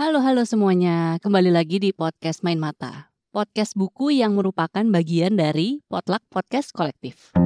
Halo 0.00 0.24
halo 0.24 0.48
semuanya, 0.48 1.20
kembali 1.20 1.52
lagi 1.52 1.76
di 1.76 1.92
podcast 1.92 2.40
Main 2.40 2.56
Mata. 2.56 3.12
Podcast 3.36 3.76
buku 3.76 4.08
yang 4.08 4.32
merupakan 4.32 4.80
bagian 4.80 5.36
dari 5.36 5.84
Potluck 5.92 6.24
Podcast 6.32 6.72
Kolektif. 6.72 7.36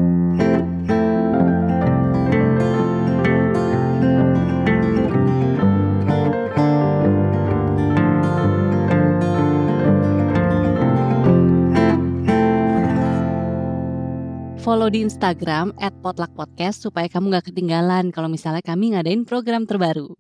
Follow 14.62 14.94
di 14.94 15.02
Instagram 15.02 15.74
at 15.82 15.90
Potluck 16.06 16.30
Podcast 16.38 16.86
supaya 16.86 17.10
kamu 17.10 17.34
gak 17.34 17.50
ketinggalan 17.50 18.14
kalau 18.14 18.30
misalnya 18.30 18.62
kami 18.62 18.95
ngadain 18.95 19.27
program 19.27 19.66
terbaru. 19.66 20.14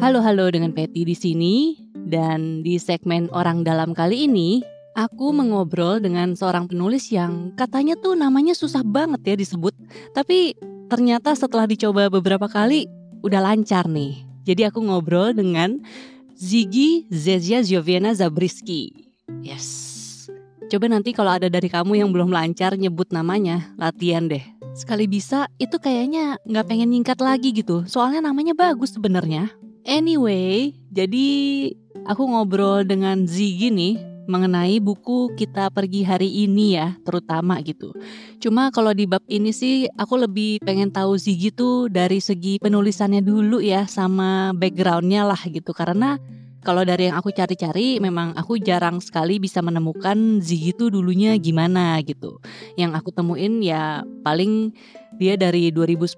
Halo 0.00 0.24
halo 0.24 0.48
dengan 0.48 0.72
Patty 0.72 1.04
di 1.04 1.12
sini 1.12 1.76
dan 1.92 2.64
di 2.64 2.80
segmen 2.80 3.28
orang 3.36 3.68
dalam 3.68 3.92
kali 3.92 4.24
ini 4.24 4.64
aku 4.96 5.28
mengobrol 5.28 6.00
dengan 6.00 6.32
seorang 6.32 6.72
penulis 6.72 7.12
yang 7.12 7.52
katanya 7.52 8.00
tuh 8.00 8.16
namanya 8.16 8.56
susah 8.56 8.80
banget 8.80 9.20
ya 9.28 9.34
disebut 9.36 9.76
tapi 10.16 10.56
ternyata 10.88 11.36
setelah 11.36 11.68
dicoba 11.68 12.08
beberapa 12.08 12.48
kali 12.48 12.88
udah 13.20 13.44
lancar 13.44 13.92
nih. 13.92 14.24
Jadi 14.48 14.72
aku 14.72 14.80
ngobrol 14.80 15.36
dengan 15.36 15.76
Ziggy 16.32 17.04
Zezia 17.12 17.60
Joviana 17.60 18.16
Zabriski. 18.16 19.12
Yes. 19.44 20.00
Coba 20.72 20.88
nanti 20.88 21.12
kalau 21.12 21.36
ada 21.36 21.52
dari 21.52 21.68
kamu 21.68 22.00
yang 22.00 22.08
belum 22.08 22.32
lancar 22.32 22.72
nyebut 22.80 23.12
namanya, 23.12 23.76
latihan 23.76 24.32
deh. 24.32 24.40
Sekali 24.72 25.04
bisa, 25.04 25.44
itu 25.60 25.76
kayaknya 25.76 26.40
nggak 26.48 26.66
pengen 26.72 26.88
nyingkat 26.88 27.20
lagi 27.20 27.52
gitu. 27.52 27.84
Soalnya 27.84 28.24
namanya 28.24 28.56
bagus 28.56 28.96
sebenarnya. 28.96 29.52
Anyway, 29.88 30.76
jadi 30.92 31.28
aku 32.04 32.22
ngobrol 32.28 32.84
dengan 32.84 33.24
Ziggy 33.24 33.72
nih 33.72 33.96
mengenai 34.30 34.78
buku 34.78 35.34
kita 35.34 35.72
pergi 35.74 36.06
hari 36.06 36.30
ini 36.46 36.78
ya, 36.78 36.94
terutama 37.02 37.58
gitu. 37.64 37.90
Cuma 38.38 38.70
kalau 38.70 38.94
di 38.94 39.08
bab 39.08 39.24
ini 39.26 39.50
sih 39.50 39.90
aku 39.98 40.20
lebih 40.20 40.62
pengen 40.62 40.92
tahu 40.94 41.18
Ziggy 41.18 41.50
tuh 41.50 41.90
dari 41.90 42.22
segi 42.22 42.62
penulisannya 42.62 43.24
dulu 43.24 43.58
ya 43.58 43.90
sama 43.90 44.54
backgroundnya 44.54 45.26
lah 45.26 45.40
gitu 45.48 45.74
karena 45.74 46.20
kalau 46.60 46.84
dari 46.84 47.08
yang 47.08 47.16
aku 47.16 47.32
cari-cari 47.32 47.96
memang 48.04 48.36
aku 48.36 48.60
jarang 48.60 49.00
sekali 49.00 49.40
bisa 49.40 49.64
menemukan 49.64 50.44
Ziggy 50.44 50.76
itu 50.76 50.92
dulunya 50.92 51.34
gimana 51.40 51.96
gitu. 52.04 52.36
Yang 52.76 53.00
aku 53.00 53.10
temuin 53.16 53.64
ya 53.64 54.04
paling 54.20 54.76
dia 55.20 55.36
dari 55.36 55.68
2010 55.68 56.16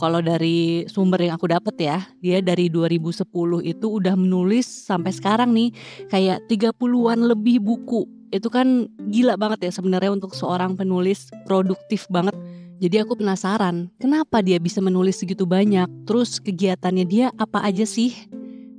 kalau 0.00 0.20
dari 0.24 0.88
sumber 0.88 1.28
yang 1.28 1.36
aku 1.36 1.44
dapat 1.52 1.76
ya 1.76 1.98
dia 2.24 2.40
dari 2.40 2.72
2010 2.72 3.20
itu 3.60 3.86
udah 4.00 4.16
menulis 4.16 4.64
sampai 4.64 5.12
sekarang 5.12 5.52
nih 5.52 5.68
kayak 6.08 6.40
30-an 6.48 7.20
lebih 7.20 7.60
buku. 7.60 8.08
Itu 8.32 8.48
kan 8.48 8.88
gila 9.12 9.36
banget 9.36 9.68
ya 9.68 9.72
sebenarnya 9.76 10.16
untuk 10.16 10.32
seorang 10.32 10.72
penulis 10.72 11.28
produktif 11.44 12.08
banget. 12.08 12.32
Jadi 12.80 12.96
aku 13.04 13.20
penasaran 13.20 13.92
kenapa 14.00 14.40
dia 14.40 14.56
bisa 14.56 14.80
menulis 14.80 15.20
segitu 15.20 15.44
banyak? 15.44 15.86
Terus 16.08 16.40
kegiatannya 16.40 17.04
dia 17.04 17.28
apa 17.36 17.60
aja 17.60 17.84
sih? 17.84 18.16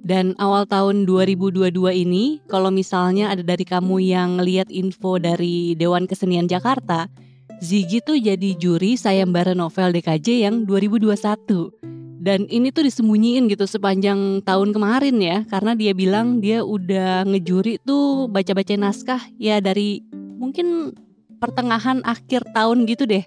Dan 0.06 0.38
awal 0.38 0.70
tahun 0.70 1.10
2022 1.10 1.74
ini, 2.06 2.38
kalau 2.46 2.70
misalnya 2.70 3.34
ada 3.34 3.42
dari 3.42 3.66
kamu 3.66 4.06
yang 4.06 4.38
lihat 4.38 4.70
info 4.70 5.18
dari 5.18 5.74
Dewan 5.74 6.06
Kesenian 6.06 6.46
Jakarta, 6.46 7.10
Ziggy 7.64 8.04
tuh 8.04 8.20
jadi 8.20 8.52
juri 8.60 9.00
sayembara 9.00 9.56
novel 9.56 9.96
DKJ 9.96 10.44
yang 10.44 10.68
2021. 10.68 11.72
Dan 12.26 12.50
ini 12.50 12.74
tuh 12.74 12.84
disembunyiin 12.90 13.46
gitu 13.48 13.70
sepanjang 13.70 14.42
tahun 14.42 14.74
kemarin 14.74 15.16
ya, 15.22 15.46
karena 15.46 15.78
dia 15.78 15.94
bilang 15.94 16.42
dia 16.42 16.66
udah 16.66 17.22
ngejuri 17.30 17.78
tuh 17.86 18.26
baca-baca 18.28 18.74
naskah 18.74 19.22
ya 19.38 19.62
dari 19.62 20.02
mungkin 20.42 20.98
pertengahan 21.38 22.02
akhir 22.02 22.44
tahun 22.52 22.90
gitu 22.90 23.06
deh. 23.06 23.22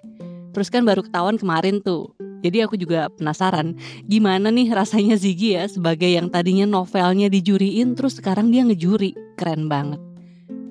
Terus 0.51 0.67
kan 0.67 0.83
baru 0.83 1.05
ketahuan 1.07 1.39
kemarin 1.39 1.79
tuh. 1.79 2.11
Jadi 2.39 2.63
aku 2.63 2.79
juga 2.79 3.11
penasaran 3.11 3.75
gimana 4.07 4.51
nih 4.51 4.71
rasanya 4.71 5.19
Ziggy 5.19 5.59
ya 5.59 5.67
sebagai 5.67 6.07
yang 6.07 6.31
tadinya 6.31 6.63
novelnya 6.63 7.27
dijuriin 7.27 7.95
terus 7.95 8.19
sekarang 8.19 8.51
dia 8.51 8.63
ngejuri. 8.67 9.15
Keren 9.35 9.71
banget. 9.71 10.08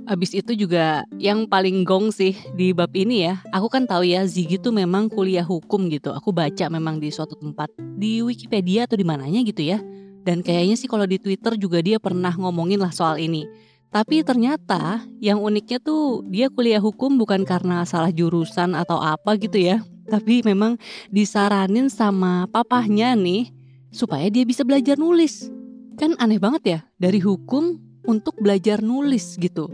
Abis 0.08 0.32
itu 0.32 0.56
juga 0.56 1.04
yang 1.20 1.44
paling 1.44 1.84
gong 1.84 2.08
sih 2.08 2.32
di 2.56 2.72
bab 2.72 2.88
ini 2.96 3.28
ya. 3.28 3.44
Aku 3.52 3.69
kan 3.69 3.84
tahu 3.84 4.08
ya 4.08 4.24
Ziggy 4.24 4.56
tuh 4.56 4.72
memang 4.72 5.12
kuliah 5.12 5.44
hukum 5.44 5.92
gitu. 5.92 6.16
Aku 6.16 6.32
baca 6.32 6.72
memang 6.72 6.96
di 6.96 7.12
suatu 7.12 7.36
tempat 7.36 7.69
di 7.76 8.24
Wikipedia 8.24 8.88
atau 8.88 8.96
di 8.96 9.04
mananya 9.04 9.44
gitu 9.44 9.60
ya. 9.60 9.84
Dan 10.24 10.41
kayaknya 10.41 10.80
sih 10.80 10.88
kalau 10.88 11.04
di 11.04 11.20
Twitter 11.20 11.60
juga 11.60 11.84
dia 11.84 12.00
pernah 12.00 12.32
ngomongin 12.32 12.80
lah 12.80 12.88
soal 12.88 13.20
ini. 13.20 13.44
Tapi 13.92 14.24
ternyata 14.24 15.04
yang 15.20 15.44
uniknya 15.44 15.76
tuh 15.76 16.25
dia 16.25 16.48
kuliah 16.48 16.80
hukum 16.80 17.20
bukan 17.20 17.44
karena 17.44 17.84
salah 17.84 18.08
jurusan 18.08 18.72
atau 18.72 19.00
apa 19.00 19.36
gitu 19.36 19.60
ya 19.60 19.84
tapi 20.08 20.40
memang 20.40 20.80
disaranin 21.12 21.92
sama 21.92 22.48
papahnya 22.48 23.12
nih 23.12 23.52
supaya 23.92 24.26
dia 24.32 24.42
bisa 24.48 24.64
belajar 24.64 24.96
nulis. 24.96 25.52
Kan 26.00 26.16
aneh 26.16 26.40
banget 26.40 26.62
ya 26.64 26.80
dari 26.96 27.20
hukum 27.20 27.76
untuk 28.08 28.34
belajar 28.40 28.80
nulis 28.80 29.36
gitu. 29.36 29.69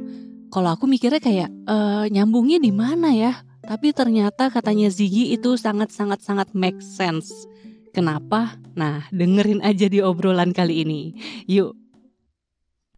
Kalau 0.54 0.70
aku 0.70 0.87
mikirnya 0.87 1.19
kayak 1.19 1.50
e, 1.50 1.76
nyambungnya 2.15 2.62
di 2.62 2.70
mana 2.70 3.10
ya? 3.10 3.42
Tapi 3.66 3.91
ternyata 3.91 4.54
katanya 4.54 4.87
Ziggy 4.87 5.34
itu 5.34 5.59
sangat-sangat 5.59 6.22
sangat 6.22 6.54
make 6.54 6.78
sense. 6.78 7.50
Kenapa? 7.91 8.54
Nah, 8.78 9.03
dengerin 9.10 9.59
aja 9.66 9.91
di 9.91 9.98
obrolan 9.98 10.54
kali 10.54 10.87
ini. 10.87 11.10
Yuk. 11.50 11.75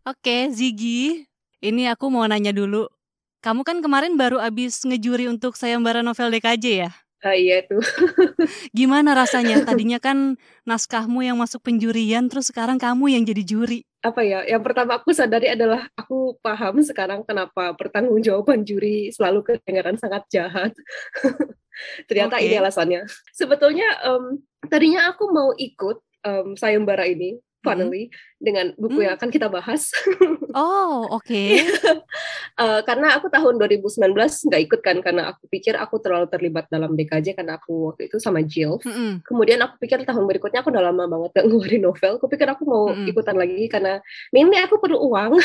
Oke, 0.05 0.53
Ziggy. 0.53 1.25
Ini 1.65 1.97
aku 1.97 2.13
mau 2.13 2.29
nanya 2.29 2.53
dulu. 2.53 2.93
Kamu 3.41 3.65
kan 3.65 3.81
kemarin 3.81 4.21
baru 4.21 4.37
abis 4.37 4.85
ngejuri 4.85 5.25
untuk 5.25 5.57
sayembara 5.57 6.05
novel 6.05 6.29
DKJ 6.37 6.65
ya? 6.77 6.93
Uh, 7.27 7.35
iya 7.35 7.59
tuh. 7.67 7.83
Gimana 8.79 9.11
rasanya? 9.19 9.67
Tadinya 9.67 9.99
kan 9.99 10.39
naskahmu 10.63 11.27
yang 11.27 11.35
masuk 11.35 11.59
penjurian, 11.67 12.31
terus 12.31 12.55
sekarang 12.55 12.79
kamu 12.79 13.19
yang 13.19 13.27
jadi 13.27 13.43
juri. 13.43 13.83
Apa 14.07 14.23
ya? 14.23 14.47
Yang 14.47 14.63
pertama 14.63 15.03
aku 15.03 15.11
sadari 15.11 15.51
adalah 15.51 15.91
aku 15.99 16.39
paham 16.39 16.79
sekarang 16.87 17.27
kenapa 17.27 17.75
pertanggungjawaban 17.75 18.63
juri 18.63 19.11
selalu 19.11 19.43
kedengaran 19.43 19.99
sangat 19.99 20.23
jahat. 20.31 20.71
Ternyata 22.09 22.39
okay. 22.39 22.47
ini 22.47 22.55
alasannya. 22.63 23.03
Sebetulnya 23.35 23.89
um, 24.07 24.39
tadinya 24.71 25.11
aku 25.11 25.27
mau 25.35 25.51
ikut 25.59 25.99
um, 26.23 26.55
sayembara 26.55 27.11
ini 27.11 27.43
finally 27.67 28.07
hmm. 28.07 28.15
dengan 28.39 28.67
buku 28.79 29.03
hmm. 29.03 29.05
yang 29.11 29.15
akan 29.19 29.29
kita 29.35 29.47
bahas. 29.51 29.91
oh, 30.55 31.11
oke. 31.11 31.27
Okay. 31.27 31.67
uh, 32.63 32.81
karena 32.87 33.19
aku 33.19 33.27
tahun 33.27 33.59
2019 33.59 34.15
nggak 34.15 34.63
ikut 34.71 34.81
kan 34.87 34.97
karena 35.03 35.35
aku 35.35 35.51
pikir 35.51 35.75
aku 35.75 35.99
terlalu 35.99 36.31
terlibat 36.31 36.71
dalam 36.71 36.95
DKJ 36.95 37.35
karena 37.35 37.59
aku 37.59 37.91
waktu 37.93 38.07
itu 38.07 38.23
sama 38.23 38.47
Jill. 38.47 38.79
Hmm. 38.87 39.19
Kemudian 39.27 39.59
aku 39.67 39.83
pikir 39.83 40.07
tahun 40.07 40.25
berikutnya 40.31 40.63
aku 40.63 40.71
udah 40.71 40.85
lama 40.87 41.05
banget 41.11 41.43
gak 41.43 41.47
ngeluarin 41.51 41.83
novel. 41.83 42.13
Aku 42.23 42.27
pikir 42.31 42.47
aku 42.47 42.63
mau 42.63 42.95
hmm. 42.95 43.11
ikutan 43.11 43.35
lagi 43.35 43.67
karena 43.67 43.99
mainly 44.31 44.63
aku 44.63 44.79
perlu 44.79 45.03
uang. 45.03 45.43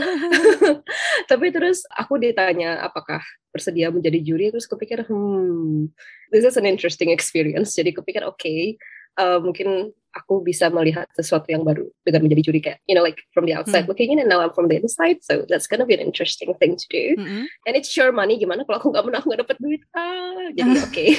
Tapi 1.30 1.46
terus 1.52 1.84
aku 1.92 2.16
ditanya 2.16 2.80
apakah 2.80 3.20
bersedia 3.50 3.90
menjadi 3.90 4.18
juri 4.22 4.54
terus 4.54 4.70
kepikir 4.70 5.04
hmm 5.10 5.90
this 6.30 6.46
is 6.46 6.56
an 6.56 6.66
interesting 6.66 7.10
experience 7.10 7.74
jadi 7.74 7.90
kepikir 7.90 8.22
oke 8.22 8.38
okay, 8.38 8.78
uh, 9.18 9.42
mungkin 9.42 9.90
aku 10.14 10.42
bisa 10.42 10.66
melihat 10.70 11.06
sesuatu 11.14 11.46
yang 11.50 11.62
baru 11.62 11.86
dengan 12.02 12.26
menjadi 12.26 12.42
juri 12.50 12.60
kayak 12.60 12.78
you 12.90 12.94
know 12.98 13.04
like 13.04 13.22
from 13.30 13.46
the 13.46 13.54
outside 13.54 13.86
mm. 13.86 13.90
looking 13.90 14.10
in 14.10 14.18
and 14.18 14.28
now 14.30 14.42
I'm 14.42 14.50
from 14.50 14.66
the 14.66 14.78
inside 14.78 15.22
so 15.22 15.46
that's 15.46 15.70
gonna 15.70 15.86
be 15.86 15.94
an 15.94 16.02
interesting 16.02 16.54
thing 16.58 16.74
to 16.74 16.86
do 16.90 17.04
mm 17.18 17.24
-hmm. 17.24 17.44
and 17.66 17.72
it's 17.78 17.90
sure 17.90 18.10
money 18.10 18.38
gimana 18.38 18.66
kalau 18.66 18.78
aku 18.82 18.88
nggak 18.90 19.06
menang 19.06 19.24
nggak 19.24 19.40
dapat 19.46 19.56
duit 19.62 19.82
ah 19.94 20.46
jadi 20.54 20.70
oke 20.84 20.90
okay. 20.90 21.10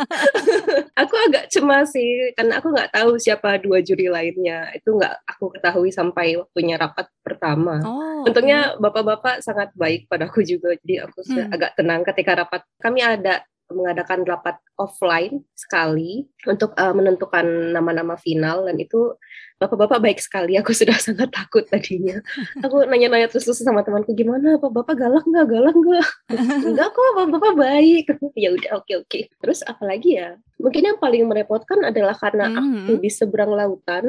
aku 1.02 1.14
agak 1.30 1.44
cemas 1.48 1.88
sih 1.92 2.36
karena 2.36 2.60
aku 2.60 2.68
nggak 2.72 2.90
tahu 2.92 3.10
siapa 3.16 3.56
dua 3.60 3.80
juri 3.80 4.12
lainnya 4.12 4.68
itu 4.76 4.92
nggak 4.92 5.24
aku 5.24 5.56
ketahui 5.56 5.90
sampai 5.90 6.36
waktunya 6.36 6.76
rapat 6.76 7.08
pertama 7.24 7.80
oh, 7.84 8.28
untungnya 8.28 8.76
bapak-bapak 8.76 9.40
sangat 9.40 9.72
baik 9.72 10.06
padaku 10.06 10.44
juga 10.44 10.76
jadi 10.84 11.08
aku 11.08 11.24
mm. 11.24 11.54
agak 11.56 11.72
tenang 11.76 12.04
ketika 12.04 12.44
rapat 12.44 12.62
kami 12.80 13.00
ada 13.00 13.44
mengadakan 13.70 14.26
rapat 14.26 14.58
offline 14.76 15.42
sekali 15.54 16.26
untuk 16.44 16.74
uh, 16.74 16.92
menentukan 16.92 17.74
nama-nama 17.74 18.18
final. 18.18 18.66
Dan 18.66 18.76
itu 18.82 19.14
bapak-bapak 19.60 20.00
baik 20.00 20.20
sekali. 20.20 20.56
Aku 20.56 20.72
sudah 20.72 20.96
sangat 21.06 21.28
takut 21.30 21.68
tadinya. 21.68 22.18
Aku 22.64 22.82
nanya-nanya 22.88 23.28
terus-terus 23.28 23.60
sama 23.60 23.84
temanku 23.84 24.16
gimana 24.16 24.56
bapak-bapak 24.56 24.96
galak 24.96 25.24
nggak? 25.28 25.46
Galak 25.46 25.76
nggak? 25.76 26.08
Enggak 26.68 26.88
kok 26.96 27.10
bapak-bapak 27.16 27.54
baik. 27.56 28.06
Ya 28.40 28.54
udah 28.56 28.80
oke 28.80 28.88
okay, 28.88 28.94
oke. 28.96 29.08
Okay. 29.10 29.22
terus 29.42 29.60
apalagi 29.66 30.16
ya? 30.16 30.38
Mungkin 30.56 30.82
yang 30.86 30.98
paling 31.02 31.28
merepotkan 31.28 31.82
adalah 31.84 32.16
karena 32.16 32.48
mm-hmm. 32.48 32.88
aku 32.88 32.92
di 33.02 33.10
seberang 33.12 33.52
lautan. 33.52 34.06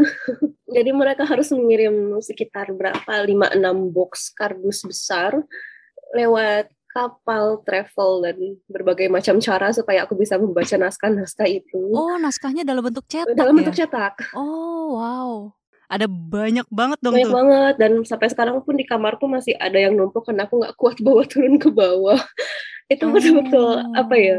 Jadi 0.72 0.90
mereka 0.96 1.28
harus 1.28 1.52
mengirim 1.52 2.16
sekitar 2.24 2.72
berapa? 2.72 3.12
lima 3.28 3.52
enam 3.52 3.92
box 3.92 4.31
kardus 4.31 4.88
besar 4.88 5.36
lewat 6.16 6.72
kapal, 6.91 7.63
travel 7.63 8.11
dan 8.23 8.38
berbagai 8.67 9.07
macam 9.07 9.39
cara 9.39 9.71
supaya 9.71 10.03
aku 10.03 10.15
bisa 10.19 10.35
membaca 10.35 10.75
naskah-naskah 10.75 11.47
itu. 11.47 11.79
Oh, 11.95 12.19
naskahnya 12.19 12.67
dalam 12.67 12.83
bentuk 12.83 13.07
cetak. 13.07 13.35
Dalam 13.35 13.55
ya? 13.55 13.57
bentuk 13.63 13.75
cetak. 13.75 14.35
Oh, 14.35 14.99
wow. 14.99 15.55
Ada 15.91 16.07
banyak 16.07 16.67
banget 16.71 17.03
dong 17.03 17.19
banyak 17.19 17.27
tuh. 17.27 17.35
banget 17.35 17.73
dan 17.75 17.91
sampai 18.07 18.31
sekarang 18.31 18.63
pun 18.63 18.79
di 18.79 18.88
kamarku 18.88 19.27
masih 19.27 19.59
ada 19.59 19.75
yang 19.75 19.91
numpuk 19.91 20.23
karena 20.23 20.47
aku 20.47 20.63
nggak 20.63 20.75
kuat 20.79 20.95
bawa 21.05 21.23
turun 21.27 21.59
ke 21.59 21.67
bawah. 21.71 22.19
itu 22.91 23.07
betul-betul 23.07 23.79
oh. 23.88 23.95
apa 23.95 24.15
ya? 24.19 24.38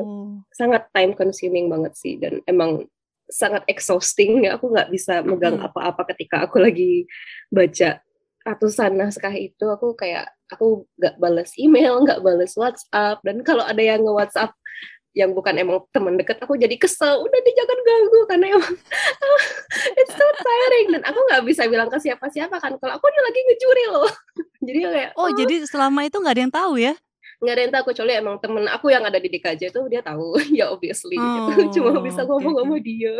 Sangat 0.52 0.88
time 0.92 1.16
consuming 1.16 1.72
banget 1.72 1.92
sih 1.96 2.20
dan 2.20 2.44
emang 2.44 2.84
sangat 3.32 3.64
exhausting 3.64 4.44
ya 4.44 4.60
aku 4.60 4.68
nggak 4.68 4.92
bisa 4.92 5.24
megang 5.24 5.56
hmm. 5.56 5.66
apa-apa 5.72 6.04
hmm. 6.04 6.10
ketika 6.12 6.44
aku 6.44 6.60
lagi 6.60 7.08
baca 7.48 8.04
ratusan. 8.46 8.94
Naskah 8.94 9.34
itu 9.34 9.64
aku 9.66 9.94
kayak 9.94 10.30
aku 10.52 10.86
nggak 10.98 11.16
balas 11.18 11.50
email 11.56 12.02
nggak 12.02 12.20
balas 12.20 12.52
WhatsApp. 12.58 13.22
Dan 13.22 13.42
kalau 13.46 13.64
ada 13.64 13.80
yang 13.82 14.02
nge 14.02 14.12
WhatsApp 14.12 14.52
yang 15.12 15.36
bukan 15.36 15.60
emang 15.60 15.84
teman 15.92 16.16
dekat 16.16 16.40
aku 16.40 16.56
jadi 16.56 16.76
kesel. 16.76 17.20
Udah 17.22 17.38
dia 17.44 17.54
jangan 17.58 17.78
ganggu 17.84 18.20
karena 18.28 18.46
emang 18.56 18.74
it's 20.00 20.14
so 20.14 20.26
tiring. 20.40 20.88
Dan 20.98 21.02
aku 21.04 21.18
nggak 21.30 21.42
bisa 21.46 21.62
bilang 21.66 21.88
ke 21.88 21.98
siapa-siapa 22.00 22.56
kan. 22.58 22.72
Kalau 22.76 22.94
aku 22.96 23.06
lagi 23.08 23.40
ngecuri 23.46 23.84
loh. 23.92 24.10
Jadi 24.66 24.78
kayak 24.78 25.10
oh, 25.18 25.26
oh. 25.26 25.30
jadi 25.34 25.66
selama 25.66 26.06
itu 26.06 26.22
nggak 26.22 26.34
ada 26.38 26.42
yang 26.46 26.54
tahu 26.54 26.74
ya 26.78 26.94
nggak 27.42 27.54
ada 27.58 27.62
yang 27.66 27.74
tahu 27.74 27.84
kecuali 27.90 28.12
emang 28.14 28.36
temen 28.38 28.64
aku 28.70 28.86
yang 28.94 29.02
ada 29.02 29.18
di 29.18 29.26
DKJ 29.26 29.74
itu 29.74 29.80
dia 29.90 29.98
tahu 29.98 30.38
ya 30.58 30.70
obviously 30.70 31.18
gitu. 31.18 31.26
oh, 31.42 31.50
gitu. 31.50 31.62
cuma 31.82 31.98
bisa 31.98 32.22
ngomong 32.22 32.54
okay. 32.54 32.62
sama 32.62 32.76
dia 32.78 33.14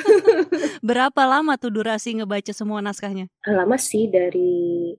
berapa 0.88 1.22
lama 1.26 1.58
tuh 1.58 1.74
durasi 1.74 2.14
ngebaca 2.14 2.54
semua 2.54 2.78
naskahnya 2.78 3.26
lama 3.42 3.74
sih 3.74 4.06
dari 4.06 4.94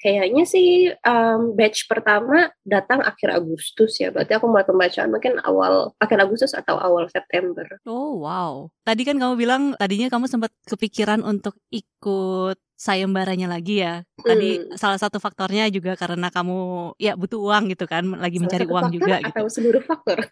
kayaknya 0.00 0.48
sih 0.48 0.88
um, 1.04 1.52
batch 1.52 1.84
pertama 1.84 2.48
datang 2.64 3.04
akhir 3.04 3.36
Agustus 3.36 4.00
ya. 4.00 4.08
Berarti 4.08 4.32
aku 4.32 4.48
mulai 4.48 4.64
pembacaan 4.64 5.12
mungkin 5.12 5.36
awal 5.44 5.92
akhir 6.00 6.18
Agustus 6.24 6.56
atau 6.56 6.80
awal 6.80 7.06
September. 7.12 7.68
Oh 7.84 8.24
wow. 8.24 8.72
Tadi 8.82 9.04
kan 9.04 9.20
kamu 9.20 9.34
bilang 9.36 9.62
tadinya 9.76 10.08
kamu 10.08 10.26
sempat 10.26 10.50
kepikiran 10.64 11.20
untuk 11.20 11.60
ikut 11.68 12.56
sayembaranya 12.80 13.52
lagi 13.52 13.84
ya. 13.84 14.00
Tadi 14.16 14.56
hmm. 14.56 14.80
salah 14.80 14.96
satu 14.96 15.20
faktornya 15.20 15.68
juga 15.68 15.92
karena 16.00 16.32
kamu 16.32 16.58
ya 16.96 17.12
butuh 17.12 17.36
uang 17.36 17.76
gitu 17.76 17.84
kan, 17.84 18.08
lagi 18.16 18.40
salah 18.40 18.44
mencari 18.48 18.64
uang 18.64 18.88
juga 18.88 19.20
gitu. 19.20 19.36
Atau 19.36 19.52
seluruh 19.52 19.84
faktor. 19.84 20.24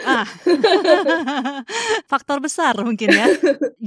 Ah, 0.00 0.24
faktor 2.12 2.40
besar 2.40 2.72
mungkin 2.80 3.12
ya. 3.12 3.28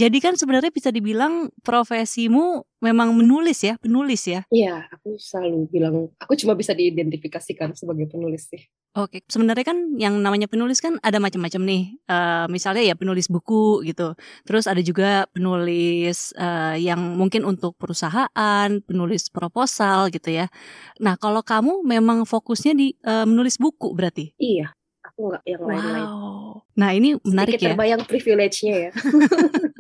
Jadi 0.06 0.18
kan 0.22 0.38
sebenarnya 0.38 0.70
bisa 0.70 0.94
dibilang 0.94 1.50
profesimu 1.66 2.62
memang 2.78 3.18
menulis 3.18 3.66
ya, 3.66 3.74
penulis 3.82 4.30
ya. 4.30 4.46
Iya, 4.54 4.86
aku 4.94 5.18
selalu 5.18 5.66
bilang 5.74 6.14
aku 6.22 6.38
cuma 6.38 6.54
bisa 6.54 6.78
diidentifikasikan 6.78 7.74
sebagai 7.74 8.06
penulis 8.06 8.46
sih. 8.46 8.62
Oke, 8.96 9.26
sebenarnya 9.28 9.66
kan 9.68 9.98
yang 10.00 10.16
namanya 10.24 10.48
penulis 10.48 10.80
kan 10.80 11.02
ada 11.04 11.20
macam-macam 11.20 11.62
nih. 11.68 11.84
Uh, 12.08 12.46
misalnya 12.48 12.86
ya 12.86 12.96
penulis 12.96 13.28
buku 13.28 13.84
gitu. 13.84 14.16
Terus 14.48 14.72
ada 14.72 14.80
juga 14.80 15.28
penulis 15.34 16.32
uh, 16.38 16.80
yang 16.80 17.18
mungkin 17.18 17.44
untuk 17.44 17.76
perusahaan, 17.76 18.70
penulis 18.88 19.28
proposal 19.34 20.14
gitu 20.14 20.32
ya. 20.32 20.48
Nah, 21.04 21.20
kalau 21.20 21.44
kamu 21.44 21.84
memang 21.84 22.24
fokusnya 22.24 22.72
di 22.78 22.96
uh, 23.04 23.28
menulis 23.28 23.60
buku 23.60 23.92
berarti? 23.92 24.32
Iya 24.40 24.72
aku 25.16 25.32
nggak 25.32 25.44
yang 25.48 25.64
lain-lain. 25.64 26.08
Wow. 26.12 26.68
Nah 26.76 26.90
ini 26.92 27.16
menarik 27.24 27.56
Sedikit 27.56 27.64
ya. 27.64 27.72
terbayang 27.72 28.04
privilege-nya 28.04 28.76
ya. 28.76 28.92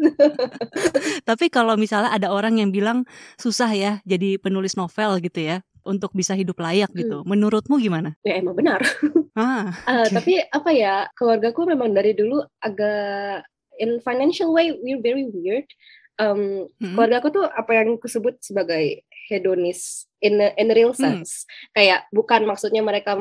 Tapi 1.29 1.45
kalau 1.51 1.75
misalnya 1.75 2.15
ada 2.15 2.31
orang 2.31 2.55
yang 2.55 2.71
bilang 2.71 3.03
susah 3.35 3.67
ya 3.75 3.99
jadi 4.07 4.39
penulis 4.39 4.79
novel 4.79 5.19
gitu 5.19 5.43
ya 5.43 5.59
untuk 5.83 6.15
bisa 6.15 6.31
hidup 6.39 6.55
layak 6.63 6.87
gitu. 6.95 7.19
Hmm. 7.19 7.27
Menurutmu 7.27 7.75
gimana? 7.83 8.15
Ya 8.23 8.39
emang 8.39 8.55
benar. 8.55 8.79
Ah, 9.35 9.75
uh, 9.83 10.07
tapi 10.15 10.39
apa 10.47 10.71
ya 10.71 11.11
keluargaku 11.11 11.67
memang 11.67 11.91
dari 11.91 12.15
dulu 12.15 12.39
agak 12.63 13.43
in 13.83 13.99
financial 13.99 14.55
way 14.55 14.71
we're 14.79 15.03
very 15.03 15.27
weird. 15.27 15.67
Um, 16.15 16.71
hmm. 16.79 16.95
Keluarga 16.95 17.19
aku 17.19 17.35
tuh 17.35 17.43
apa 17.43 17.75
yang 17.75 17.99
kusebut 17.99 18.39
sebagai 18.39 19.03
hedonis 19.25 20.06
in 20.22 20.42
a, 20.42 20.54
in 20.57 20.69
a 20.69 20.75
real 20.75 20.94
hmm. 20.94 21.01
sense. 21.01 21.45
Hmm. 21.45 21.81
Kayak 21.81 22.00
bukan 22.13 22.42
maksudnya 22.45 22.81
mereka 22.86 23.18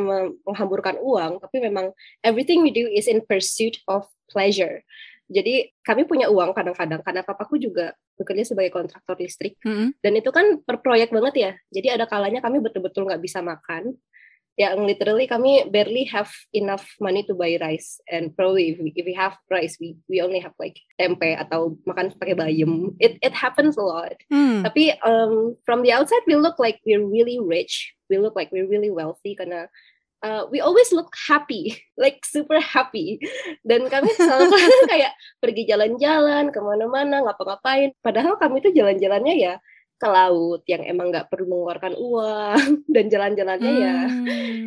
menghamburkan 0.46 1.00
uang, 1.00 1.40
tapi 1.40 1.64
memang 1.64 1.92
everything 2.24 2.64
we 2.64 2.72
do 2.72 2.84
is 2.88 3.08
in 3.08 3.24
pursuit 3.24 3.80
of 3.88 4.08
pleasure. 4.28 4.84
Jadi 5.24 5.72
kami 5.80 6.04
punya 6.04 6.28
uang 6.28 6.52
kadang-kadang 6.52 7.00
karena 7.00 7.24
papaku 7.24 7.56
juga 7.56 7.96
bekerja 8.20 8.52
sebagai 8.52 8.68
kontraktor 8.68 9.16
listrik 9.16 9.56
-hmm. 9.64 9.96
dan 10.04 10.12
itu 10.14 10.28
kan 10.28 10.60
per 10.60 10.84
proyek 10.84 11.08
banget 11.08 11.34
ya. 11.34 11.52
Jadi 11.72 11.88
ada 11.96 12.04
kalanya 12.04 12.44
kami 12.44 12.60
betul-betul 12.60 13.08
nggak 13.08 13.24
bisa 13.24 13.40
makan 13.40 13.96
yang 14.54 14.86
literally 14.86 15.26
kami 15.26 15.66
barely 15.66 16.06
have 16.06 16.30
enough 16.54 16.86
money 17.02 17.26
to 17.26 17.34
buy 17.34 17.58
rice 17.58 17.98
and 18.06 18.30
probably 18.38 18.70
if 18.70 18.78
we, 18.78 18.94
if 18.94 19.02
we 19.02 19.14
have 19.14 19.34
rice 19.50 19.74
we 19.82 19.98
we 20.06 20.22
only 20.22 20.38
have 20.38 20.54
like 20.62 20.78
tempe 20.94 21.34
atau 21.34 21.74
makan 21.82 22.14
pakai 22.14 22.38
bayam 22.38 22.94
it 23.02 23.18
it 23.18 23.34
happens 23.34 23.74
a 23.74 23.82
lot 23.82 24.14
hmm. 24.30 24.62
tapi 24.62 24.94
um, 25.02 25.58
from 25.66 25.82
the 25.82 25.90
outside 25.90 26.22
we 26.30 26.38
look 26.38 26.54
like 26.62 26.78
we're 26.86 27.02
really 27.02 27.42
rich 27.42 27.98
we 28.06 28.14
look 28.14 28.38
like 28.38 28.54
we're 28.54 28.70
really 28.70 28.94
wealthy 28.94 29.34
karena 29.34 29.66
uh, 30.24 30.48
we 30.48 30.64
always 30.64 30.88
look 30.88 31.12
happy, 31.28 31.76
like 32.00 32.24
super 32.24 32.56
happy. 32.56 33.20
Dan 33.60 33.92
kami 33.92 34.08
selalu 34.16 34.56
kayak 34.90 35.12
pergi 35.36 35.68
jalan-jalan 35.68 36.48
ke 36.48 36.58
mana-mana, 36.64 37.20
ngapa-ngapain. 37.28 37.92
Padahal 38.00 38.40
kami 38.40 38.64
itu 38.64 38.72
jalan-jalannya 38.72 39.36
ya 39.36 39.54
ke 39.94 40.08
laut 40.10 40.60
yang 40.66 40.82
emang 40.84 41.14
nggak 41.14 41.30
perlu 41.30 41.46
mengeluarkan 41.48 41.94
uang 41.96 42.62
dan 42.94 43.04
jalan-jalannya 43.08 43.72
ya, 43.72 43.96
hmm. 44.10 44.26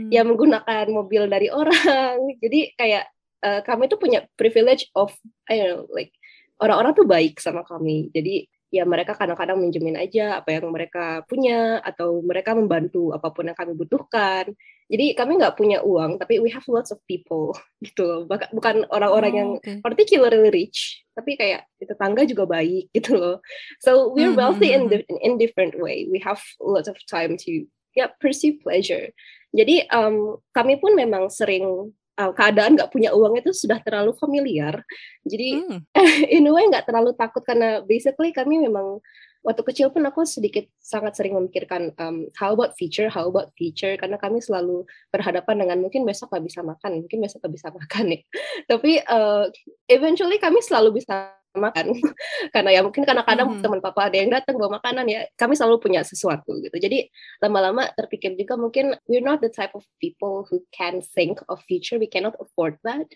ya 0.10 0.22
ya 0.22 0.22
menggunakan 0.24 0.86
mobil 0.90 1.28
dari 1.28 1.52
orang 1.52 2.16
jadi 2.44 2.60
kayak 2.80 3.06
uh, 3.44 3.62
kami 3.62 3.92
tuh 3.92 4.00
punya 4.00 4.26
privilege 4.40 4.88
of 4.96 5.12
I 5.52 5.62
don't 5.62 5.70
know 5.70 5.84
like 5.92 6.16
orang-orang 6.64 6.94
tuh 6.96 7.06
baik 7.06 7.38
sama 7.38 7.62
kami 7.68 8.10
jadi 8.16 8.48
ya 8.68 8.84
mereka 8.84 9.16
kadang-kadang 9.16 9.56
minjemin 9.56 9.96
aja 9.96 10.44
apa 10.44 10.60
yang 10.60 10.68
mereka 10.68 11.24
punya 11.24 11.80
atau 11.80 12.20
mereka 12.20 12.52
membantu 12.52 13.16
apa 13.16 13.32
pun 13.32 13.48
yang 13.48 13.58
kami 13.58 13.74
butuhkan. 13.76 14.52
Jadi 14.88 15.20
kami 15.20 15.40
nggak 15.40 15.56
punya 15.60 15.84
uang 15.84 16.16
tapi 16.20 16.40
we 16.40 16.48
have 16.52 16.64
lots 16.68 16.92
of 16.92 17.00
people 17.08 17.56
gitu 17.86 18.28
bukan 18.28 18.88
orang-orang 18.92 19.34
oh, 19.34 19.38
yang 19.40 19.50
okay. 19.60 19.80
particularly 19.84 20.52
rich 20.52 21.04
tapi 21.16 21.36
kayak 21.40 21.68
tetangga 21.80 22.28
juga 22.28 22.48
baik 22.48 22.92
gitu 22.98 23.16
loh. 23.16 23.38
So 23.80 24.12
we're 24.12 24.32
mm-hmm. 24.32 24.40
wealthy 24.40 24.76
in 24.76 24.92
the, 24.92 25.04
in 25.08 25.40
different 25.40 25.80
way. 25.80 26.08
We 26.12 26.20
have 26.24 26.44
lots 26.60 26.92
of 26.92 27.00
time 27.08 27.40
to 27.48 27.68
yeah 27.96 28.12
pursue 28.20 28.60
pleasure. 28.60 29.16
Jadi 29.56 29.88
um, 29.96 30.44
kami 30.52 30.76
pun 30.78 30.92
memang 30.92 31.32
sering 31.32 31.96
keadaan 32.18 32.74
nggak 32.74 32.90
punya 32.90 33.14
uang 33.14 33.38
itu 33.38 33.54
sudah 33.54 33.78
terlalu 33.86 34.18
familiar. 34.18 34.82
Jadi 35.22 35.62
hmm. 35.62 35.82
in 36.36 36.50
a 36.50 36.52
way 36.52 36.66
nggak 36.66 36.90
terlalu 36.90 37.14
takut 37.14 37.46
karena 37.46 37.86
basically 37.86 38.34
kami 38.34 38.58
memang 38.58 38.98
waktu 39.46 39.64
kecil 39.64 39.88
pun 39.94 40.04
aku 40.04 40.28
sedikit 40.28 40.68
sangat 40.82 41.16
sering 41.16 41.38
memikirkan 41.38 41.96
um, 42.02 42.28
how 42.36 42.52
about 42.52 42.76
future, 42.76 43.08
how 43.08 43.30
about 43.32 43.54
future 43.56 43.96
karena 43.96 44.20
kami 44.20 44.44
selalu 44.44 44.84
berhadapan 45.14 45.64
dengan 45.64 45.78
mungkin 45.80 46.04
besok 46.04 46.34
nggak 46.36 46.46
bisa 46.52 46.60
makan, 46.66 47.06
mungkin 47.06 47.24
besok 47.24 47.46
nggak 47.46 47.54
bisa 47.56 47.68
makan 47.80 48.04
nih. 48.12 48.22
Tapi 48.68 48.92
uh, 49.08 49.46
eventually 49.88 50.42
kami 50.42 50.60
selalu 50.60 51.00
bisa 51.00 51.32
makan 51.60 51.98
karena 52.54 52.70
ya 52.78 52.82
mungkin 52.86 53.04
kadang-kadang 53.04 53.48
hmm. 53.58 53.62
teman 53.62 53.82
papa 53.82 54.08
ada 54.08 54.18
yang 54.18 54.32
datang 54.32 54.56
bawa 54.56 54.80
makanan 54.80 55.06
ya 55.10 55.26
kami 55.36 55.54
selalu 55.58 55.82
punya 55.82 56.02
sesuatu 56.06 56.58
gitu 56.62 56.78
jadi 56.78 57.10
lama-lama 57.42 57.90
terpikir 57.98 58.38
juga 58.38 58.56
mungkin 58.56 58.96
we're 59.10 59.26
not 59.26 59.42
the 59.42 59.52
type 59.52 59.74
of 59.74 59.84
people 59.98 60.46
who 60.48 60.62
can 60.72 61.02
think 61.02 61.42
of 61.52 61.60
future 61.66 61.98
we 62.00 62.08
cannot 62.08 62.38
afford 62.40 62.78
that 62.86 63.08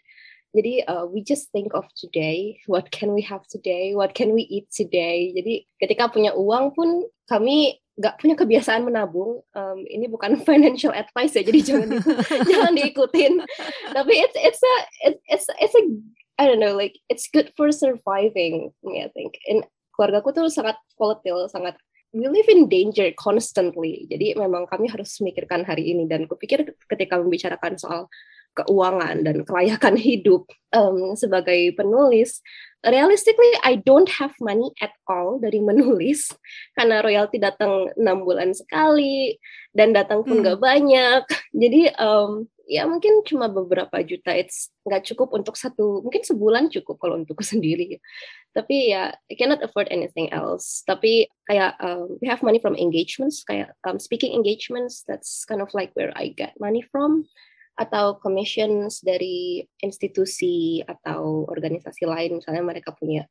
jadi 0.51 0.83
uh, 0.83 1.07
we 1.07 1.24
just 1.24 1.48
think 1.55 1.71
of 1.71 1.88
today, 1.95 2.60
what 2.67 2.91
can 2.91 3.15
we 3.15 3.24
have 3.24 3.48
today, 3.48 3.95
what 3.95 4.12
can 4.12 4.36
we 4.36 4.43
eat 4.51 4.67
today. 4.67 5.31
Jadi 5.31 5.63
ketika 5.79 6.12
punya 6.12 6.36
uang 6.36 6.75
pun 6.75 7.07
kami 7.31 7.79
nggak 7.95 8.19
punya 8.19 8.36
kebiasaan 8.36 8.83
menabung. 8.83 9.39
Um, 9.55 9.88
ini 9.88 10.12
bukan 10.12 10.36
financial 10.48 10.91
advice 10.91 11.39
ya, 11.39 11.43
jadi 11.48 11.60
jangan 11.63 11.88
di, 11.88 11.98
jangan 12.51 12.74
diikutin. 12.75 13.33
Tapi 13.95 14.13
it's 14.19 14.36
it's 14.36 14.62
a 14.62 14.75
it's 15.31 15.48
it's 15.48 15.75
a 15.79 15.83
I 16.41 16.50
don't 16.50 16.57
know, 16.57 16.74
like 16.74 16.98
it's 17.05 17.29
good 17.29 17.53
for 17.53 17.69
surviving. 17.69 18.74
I 18.81 19.13
think. 19.13 19.38
And 19.45 19.62
keluargaku 19.93 20.33
tuh 20.33 20.50
sangat 20.50 20.81
volatile, 20.98 21.45
sangat 21.45 21.77
we 22.17 22.25
live 22.25 22.50
in 22.50 22.65
danger 22.65 23.13
constantly. 23.13 24.10
Jadi 24.10 24.33
memang 24.33 24.65
kami 24.65 24.89
harus 24.89 25.21
memikirkan 25.21 25.62
hari 25.62 25.93
ini 25.93 26.10
dan 26.10 26.25
kupikir 26.25 26.74
ketika 26.89 27.21
membicarakan 27.21 27.77
soal 27.77 28.10
keuangan 28.51 29.24
dan 29.24 29.48
kelayakan 29.48 29.95
hidup 30.10 30.50
um, 30.75 31.15
sebagai 31.15 31.71
penulis, 31.77 32.43
realistically 32.83 33.53
I 33.63 33.79
don't 33.79 34.10
have 34.17 34.36
money 34.41 34.74
at 34.83 34.91
all 35.07 35.39
dari 35.39 35.62
menulis 35.63 36.33
karena 36.75 37.00
royalti 37.00 37.38
datang 37.38 37.93
enam 37.95 38.25
bulan 38.25 38.51
sekali 38.51 39.38
dan 39.71 39.95
datang 39.95 40.25
pun 40.25 40.41
hmm. 40.41 40.45
gak 40.51 40.60
banyak. 40.60 41.21
Jadi 41.62 41.93
um, 41.95 42.50
ya 42.71 42.87
mungkin 42.87 43.19
cuma 43.27 43.51
beberapa 43.51 43.99
juta 43.99 44.31
it's 44.31 44.71
nggak 44.87 45.03
cukup 45.11 45.35
untuk 45.35 45.59
satu 45.59 45.99
mungkin 45.99 46.23
sebulan 46.23 46.71
cukup 46.71 46.95
kalau 47.03 47.19
untukku 47.19 47.43
sendiri. 47.53 47.99
Tapi 48.55 48.95
ya 48.95 49.11
I 49.27 49.35
cannot 49.35 49.59
afford 49.59 49.91
anything 49.91 50.31
else. 50.31 50.79
Tapi 50.87 51.27
kayak 51.51 51.75
um, 51.83 52.15
we 52.23 52.31
have 52.31 52.39
money 52.39 52.63
from 52.63 52.79
engagements 52.79 53.43
kayak 53.43 53.75
um, 53.83 53.99
speaking 53.99 54.31
engagements 54.31 55.03
that's 55.03 55.43
kind 55.43 55.59
of 55.59 55.67
like 55.75 55.91
where 55.99 56.15
I 56.15 56.31
get 56.31 56.55
money 56.63 56.79
from. 56.79 57.27
Atau 57.75 58.23
commissions 58.23 59.03
dari 59.03 59.67
institusi 59.83 60.79
atau 60.87 61.43
organisasi 61.51 62.07
lain 62.07 62.39
misalnya 62.39 62.63
mereka 62.63 62.95
punya 62.95 63.27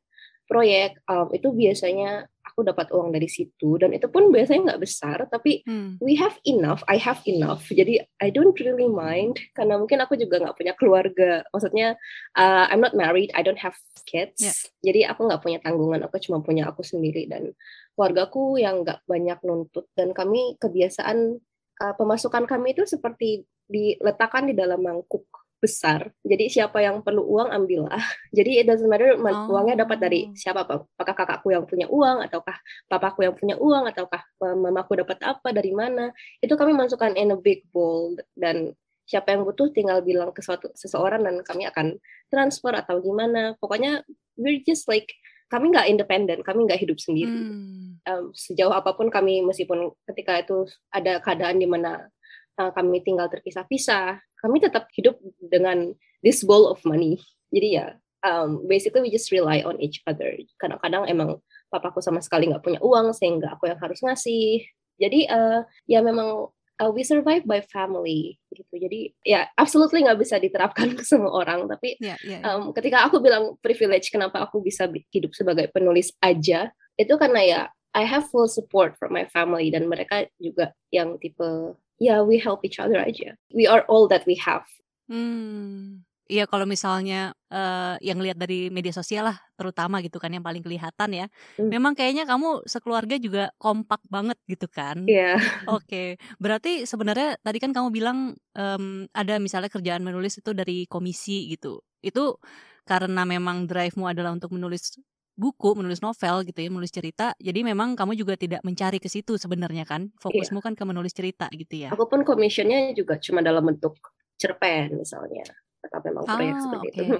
proyek 0.51 0.99
um, 1.07 1.31
itu 1.31 1.47
biasanya 1.55 2.27
aku 2.43 2.67
dapat 2.67 2.91
uang 2.91 3.15
dari 3.15 3.31
situ 3.31 3.79
dan 3.79 3.95
itu 3.95 4.11
pun 4.11 4.27
biasanya 4.27 4.75
nggak 4.75 4.83
besar 4.83 5.23
tapi 5.31 5.63
hmm. 5.63 6.03
we 6.03 6.19
have 6.19 6.35
enough 6.43 6.83
I 6.91 6.99
have 6.99 7.23
enough. 7.23 7.63
Jadi 7.71 8.03
I 8.19 8.27
don't 8.27 8.51
really 8.59 8.91
mind 8.91 9.39
karena 9.55 9.79
mungkin 9.79 10.03
aku 10.03 10.19
juga 10.19 10.43
nggak 10.43 10.59
punya 10.59 10.73
keluarga. 10.75 11.47
Maksudnya 11.55 11.95
uh, 12.35 12.67
I'm 12.67 12.83
not 12.83 12.91
married 12.91 13.31
I 13.31 13.47
don't 13.47 13.61
have 13.63 13.79
kids. 14.03 14.43
Yeah. 14.43 14.91
jadi 14.91 15.15
aku 15.15 15.31
nggak 15.31 15.41
punya 15.45 15.59
tanggungan 15.63 16.03
aku 16.03 16.19
cuma 16.19 16.43
punya 16.43 16.67
aku 16.67 16.83
sendiri 16.83 17.31
dan 17.31 17.55
keluargaku 17.95 18.59
yang 18.59 18.83
nggak 18.83 19.07
banyak 19.07 19.39
nuntut. 19.47 19.87
Dan 19.95 20.11
kami 20.11 20.59
kebiasaan 20.59 21.39
uh, 21.79 21.93
pemasukan 21.95 22.43
kami 22.43 22.75
itu 22.75 22.83
seperti 22.83 23.47
diletakkan 23.71 24.51
di 24.51 24.53
dalam 24.53 24.83
mangkuk 24.83 25.23
besar. 25.61 26.09
Jadi 26.25 26.49
siapa 26.49 26.81
yang 26.81 27.05
perlu 27.05 27.21
uang 27.21 27.53
ambillah. 27.53 28.01
Jadi 28.37 28.59
it 28.59 28.65
doesn't 28.65 28.89
matter 28.89 29.13
oh. 29.13 29.47
uangnya 29.53 29.85
dapat 29.85 30.01
dari 30.01 30.33
siapa 30.33 30.65
apakah 30.65 31.13
kakakku 31.13 31.53
yang 31.53 31.69
punya 31.69 31.85
uang 31.85 32.25
ataukah 32.25 32.57
papaku 32.89 33.29
yang 33.29 33.37
punya 33.37 33.55
uang 33.61 33.85
ataukah 33.93 34.25
mamaku 34.41 35.05
dapat 35.05 35.21
apa 35.21 35.53
dari 35.53 35.69
mana. 35.71 36.09
Itu 36.41 36.57
kami 36.57 36.73
masukkan 36.73 37.13
in 37.13 37.31
a 37.31 37.37
big 37.37 37.69
bowl 37.69 38.17
dan 38.33 38.73
siapa 39.05 39.37
yang 39.37 39.45
butuh 39.45 39.69
tinggal 39.69 40.01
bilang 40.01 40.33
ke 40.33 40.41
suatu 40.41 40.73
seseorang 40.73 41.21
dan 41.21 41.45
kami 41.45 41.69
akan 41.69 42.01
transfer 42.33 42.73
atau 42.73 42.97
gimana. 42.97 43.53
Pokoknya 43.61 44.01
we're 44.33 44.65
just 44.65 44.89
like 44.89 45.07
kami 45.51 45.67
nggak 45.67 45.91
independen, 45.91 46.39
kami 46.47 46.63
nggak 46.63 46.79
hidup 46.79 46.97
sendiri. 46.97 47.27
Hmm. 47.29 47.99
Um, 48.07 48.25
sejauh 48.31 48.71
apa 48.71 48.95
pun 48.95 49.11
kami 49.11 49.43
meskipun 49.43 49.93
ketika 50.09 50.39
itu 50.39 50.63
ada 50.89 51.19
keadaan 51.19 51.59
di 51.59 51.67
mana 51.67 52.07
uh, 52.55 52.71
kami 52.71 53.03
tinggal 53.03 53.27
terpisah-pisah, 53.27 54.15
kami 54.41 54.57
tetap 54.59 54.89
hidup 54.97 55.15
dengan 55.39 55.93
this 56.25 56.41
bowl 56.41 56.67
of 56.69 56.81
money. 56.83 57.21
Jadi 57.53 57.77
ya, 57.77 57.95
um, 58.25 58.65
basically 58.65 59.05
we 59.05 59.13
just 59.13 59.29
rely 59.29 59.61
on 59.61 59.77
each 59.77 60.01
other. 60.09 60.33
Kadang-kadang 60.57 61.09
emang 61.09 61.39
papaku 61.69 62.01
sama 62.03 62.19
sekali 62.19 62.49
nggak 62.49 62.65
punya 62.65 62.79
uang 62.81 63.13
sehingga 63.13 63.53
aku 63.53 63.69
yang 63.69 63.79
harus 63.79 64.01
ngasih. 64.01 64.65
Jadi 65.01 65.25
uh, 65.29 65.65
ya 65.89 66.01
memang 66.01 66.49
uh, 66.81 66.89
we 66.89 67.05
survive 67.05 67.45
by 67.45 67.61
family 67.69 68.37
gitu. 68.49 68.73
Jadi 68.73 69.13
ya 69.21 69.45
absolutely 69.53 70.01
nggak 70.01 70.19
bisa 70.21 70.41
diterapkan 70.41 70.93
ke 70.97 71.03
semua 71.05 71.31
orang. 71.31 71.69
Tapi 71.69 72.01
yeah, 72.01 72.17
yeah, 72.25 72.41
yeah. 72.41 72.49
Um, 72.49 72.73
ketika 72.73 73.05
aku 73.05 73.21
bilang 73.21 73.57
privilege, 73.61 74.09
kenapa 74.09 74.41
aku 74.41 74.61
bisa 74.65 74.89
hidup 75.13 75.37
sebagai 75.37 75.69
penulis 75.69 76.09
aja, 76.21 76.73
itu 76.97 77.13
karena 77.17 77.41
ya 77.45 77.61
I 77.91 78.07
have 78.07 78.31
full 78.31 78.47
support 78.47 78.95
from 78.95 79.11
my 79.11 79.27
family 79.27 79.67
dan 79.67 79.85
mereka 79.85 80.27
juga 80.39 80.71
yang 80.95 81.19
tipe 81.19 81.75
ya 82.01 82.25
we 82.25 82.41
help 82.41 82.65
each 82.65 82.81
other 82.81 82.97
aja. 82.97 83.37
We 83.53 83.69
are 83.69 83.85
all 83.85 84.09
that 84.09 84.25
we 84.25 84.33
have. 84.41 84.65
Hmm. 85.05 86.01
Iya 86.31 86.47
kalau 86.47 86.63
misalnya 86.63 87.35
uh, 87.51 87.99
yang 87.99 88.23
lihat 88.23 88.39
dari 88.39 88.71
media 88.71 88.95
sosial 88.95 89.27
lah 89.27 89.35
terutama 89.59 89.99
gitu 89.99 90.15
kan 90.15 90.31
yang 90.31 90.41
paling 90.41 90.63
kelihatan 90.63 91.11
ya. 91.11 91.27
Hmm. 91.59 91.67
Memang 91.67 91.91
kayaknya 91.93 92.23
kamu 92.23 92.63
sekeluarga 92.65 93.19
juga 93.19 93.51
kompak 93.59 93.99
banget 94.07 94.39
gitu 94.47 94.71
kan. 94.71 95.03
Iya. 95.05 95.35
Yeah. 95.35 95.37
Oke. 95.67 95.85
Okay. 95.85 96.07
Berarti 96.39 96.87
sebenarnya 96.87 97.35
tadi 97.43 97.59
kan 97.59 97.75
kamu 97.75 97.91
bilang 97.91 98.33
um, 98.55 99.05
ada 99.11 99.37
misalnya 99.43 99.67
kerjaan 99.67 100.01
menulis 100.01 100.39
itu 100.39 100.55
dari 100.55 100.87
komisi 100.87 101.51
gitu. 101.51 101.83
Itu 101.99 102.39
karena 102.87 103.27
memang 103.27 103.67
drive-mu 103.67 104.07
adalah 104.09 104.31
untuk 104.33 104.55
menulis 104.55 104.97
buku, 105.35 105.73
menulis 105.77 106.03
novel 106.03 106.43
gitu 106.45 106.59
ya, 106.61 106.69
menulis 106.69 106.91
cerita. 106.93 107.33
Jadi 107.39 107.65
memang 107.65 107.95
kamu 107.95 108.13
juga 108.19 108.37
tidak 108.37 108.61
mencari 108.61 109.01
ke 109.01 109.07
situ 109.07 109.35
sebenarnya 109.39 109.87
kan? 109.87 110.11
Fokusmu 110.19 110.59
iya. 110.59 110.65
kan 110.69 110.73
ke 110.77 110.83
menulis 110.85 111.13
cerita 111.15 111.47
gitu 111.51 111.87
ya. 111.87 111.89
Aku 111.95 112.05
pun 112.05 112.21
commissionnya 112.27 112.91
juga 112.93 113.17
cuma 113.17 113.41
dalam 113.41 113.63
bentuk 113.65 113.97
cerpen 114.37 114.97
misalnya. 114.97 115.45
Atau 115.81 115.97
memang 116.05 116.29
proyek 116.29 116.53
oh, 116.53 116.61
seperti 116.61 116.87
okay. 116.93 117.01
itu. 117.09 117.15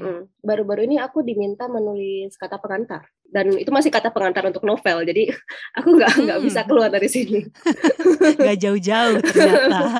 Baru-baru 0.45 0.81
ini 0.85 1.01
aku 1.01 1.25
diminta 1.25 1.65
menulis 1.65 2.37
kata 2.37 2.61
pengantar. 2.61 3.09
Dan 3.25 3.57
itu 3.57 3.73
masih 3.73 3.89
kata 3.89 4.13
pengantar 4.13 4.45
untuk 4.45 4.61
novel. 4.61 5.01
Jadi 5.01 5.33
aku 5.79 5.97
nggak 5.97 6.11
nggak 6.29 6.37
hmm. 6.37 6.45
bisa 6.45 6.61
keluar 6.69 6.93
dari 6.93 7.09
sini. 7.09 7.41
Gak 8.45 8.57
jauh-jauh 8.61 9.17
ternyata. 9.23 9.97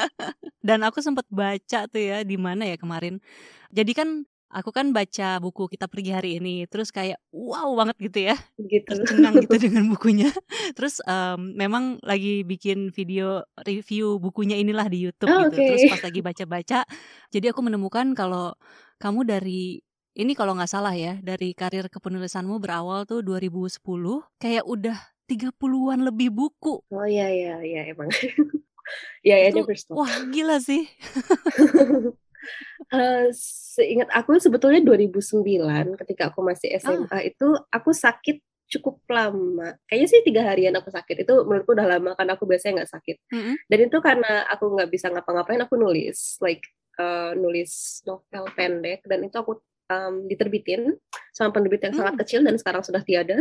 Dan 0.68 0.84
aku 0.84 1.00
sempat 1.00 1.24
baca 1.32 1.88
tuh 1.88 2.02
ya 2.02 2.20
di 2.24 2.36
mana 2.36 2.68
ya 2.68 2.76
kemarin. 2.76 3.24
Jadi 3.72 3.92
kan 3.96 4.28
aku 4.54 4.70
kan 4.70 4.94
baca 4.94 5.42
buku 5.42 5.66
kita 5.66 5.90
pergi 5.90 6.10
hari 6.14 6.30
ini 6.38 6.70
terus 6.70 6.94
kayak 6.94 7.18
wow 7.34 7.74
banget 7.74 7.96
gitu 7.98 8.18
ya 8.30 8.36
gitu 8.56 8.86
tercengang 8.86 9.34
gitu 9.42 9.56
dengan 9.66 9.90
bukunya 9.90 10.30
terus 10.78 11.02
um, 11.04 11.58
memang 11.58 11.98
lagi 12.06 12.46
bikin 12.46 12.94
video 12.94 13.42
review 13.66 14.22
bukunya 14.22 14.54
inilah 14.54 14.86
di 14.86 15.02
YouTube 15.02 15.34
oh, 15.34 15.50
gitu 15.50 15.58
okay. 15.58 15.66
terus 15.74 15.82
pas 15.90 16.02
lagi 16.06 16.20
baca-baca 16.30 16.80
jadi 17.34 17.46
aku 17.50 17.60
menemukan 17.66 18.14
kalau 18.14 18.54
kamu 19.02 19.26
dari 19.26 19.82
ini 20.14 20.38
kalau 20.38 20.54
nggak 20.54 20.70
salah 20.70 20.94
ya 20.94 21.18
dari 21.18 21.58
karir 21.58 21.90
kepenulisanmu 21.90 22.62
berawal 22.62 23.02
tuh 23.02 23.26
2010 23.26 23.82
kayak 24.38 24.62
udah 24.62 24.94
30-an 25.26 26.04
lebih 26.04 26.30
buku. 26.30 26.84
Oh 26.92 27.06
iya 27.08 27.32
iya 27.32 27.54
iya 27.64 27.80
emang. 27.90 28.12
ya 29.28 29.40
ya 29.40 29.50
Wah, 29.90 30.14
gila 30.28 30.60
sih. 30.60 30.84
Uh, 32.92 33.28
seingat 33.74 34.08
aku 34.14 34.38
sebetulnya 34.38 34.78
2009 34.84 35.42
ketika 36.04 36.30
aku 36.30 36.40
masih 36.46 36.70
SMA 36.78 37.10
ah. 37.10 37.22
itu 37.24 37.48
aku 37.72 37.90
sakit 37.90 38.38
cukup 38.70 39.04
lama. 39.06 39.76
Kayaknya 39.86 40.08
sih 40.08 40.20
tiga 40.24 40.42
harian 40.46 40.74
aku 40.74 40.90
sakit. 40.90 41.26
Itu 41.26 41.44
menurutku 41.46 41.76
udah 41.76 41.86
lama 41.86 42.10
karena 42.16 42.32
aku 42.34 42.44
biasanya 42.48 42.82
nggak 42.82 42.92
sakit. 42.92 43.16
Mm 43.30 43.40
-hmm. 43.40 43.54
Dan 43.70 43.78
itu 43.86 43.98
karena 44.00 44.32
aku 44.50 44.64
nggak 44.74 44.90
bisa 44.90 45.06
ngapa-ngapain, 45.12 45.60
aku 45.62 45.74
nulis, 45.76 46.40
like 46.40 46.64
uh, 46.98 47.36
nulis 47.36 48.02
novel 48.08 48.44
pendek. 48.56 49.04
Dan 49.04 49.28
itu 49.28 49.36
aku 49.36 49.60
um, 49.92 50.26
diterbitin 50.26 50.96
sama 51.30 51.52
penerbit 51.54 51.86
yang 51.86 51.94
mm. 51.94 52.00
sangat 52.00 52.14
kecil 52.26 52.40
dan 52.42 52.56
sekarang 52.58 52.82
sudah 52.82 53.02
tiada. 53.04 53.38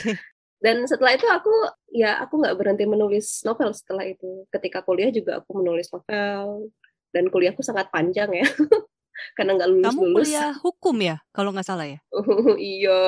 okay. 0.00 0.16
Dan 0.62 0.86
setelah 0.86 1.18
itu 1.18 1.26
aku 1.26 1.50
ya 1.90 2.22
aku 2.22 2.38
nggak 2.38 2.54
berhenti 2.54 2.86
menulis 2.86 3.42
novel 3.42 3.74
setelah 3.74 4.06
itu. 4.06 4.46
Ketika 4.46 4.86
kuliah 4.86 5.10
juga 5.10 5.42
aku 5.42 5.58
menulis 5.58 5.90
novel, 5.90 6.70
dan 7.12 7.28
kuliahku 7.28 7.60
sangat 7.60 7.88
panjang 7.92 8.32
ya 8.32 8.46
karena 9.36 9.54
nggak 9.54 9.70
lulus 9.70 9.86
kamu 9.92 10.02
kuliah 10.18 10.52
hukum 10.58 10.96
ya 10.98 11.16
kalau 11.30 11.54
nggak 11.54 11.68
salah 11.68 11.86
ya 11.86 11.98
oh, 12.10 12.56
iya 12.58 13.00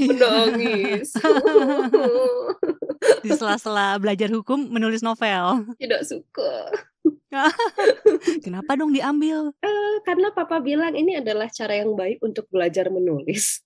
menangis 0.00 1.12
di 3.26 3.30
sela-sela 3.34 4.00
belajar 4.00 4.32
hukum 4.32 4.70
menulis 4.70 5.04
novel 5.04 5.66
tidak 5.76 6.06
suka 6.08 6.72
Kenapa 8.44 8.74
dong 8.78 8.94
diambil? 8.94 9.52
Uh, 9.62 9.96
karena 10.06 10.32
papa 10.32 10.58
bilang 10.62 10.94
ini 10.94 11.18
adalah 11.18 11.50
cara 11.50 11.78
yang 11.78 11.94
baik 11.94 12.22
untuk 12.22 12.46
belajar 12.50 12.88
menulis. 12.90 13.62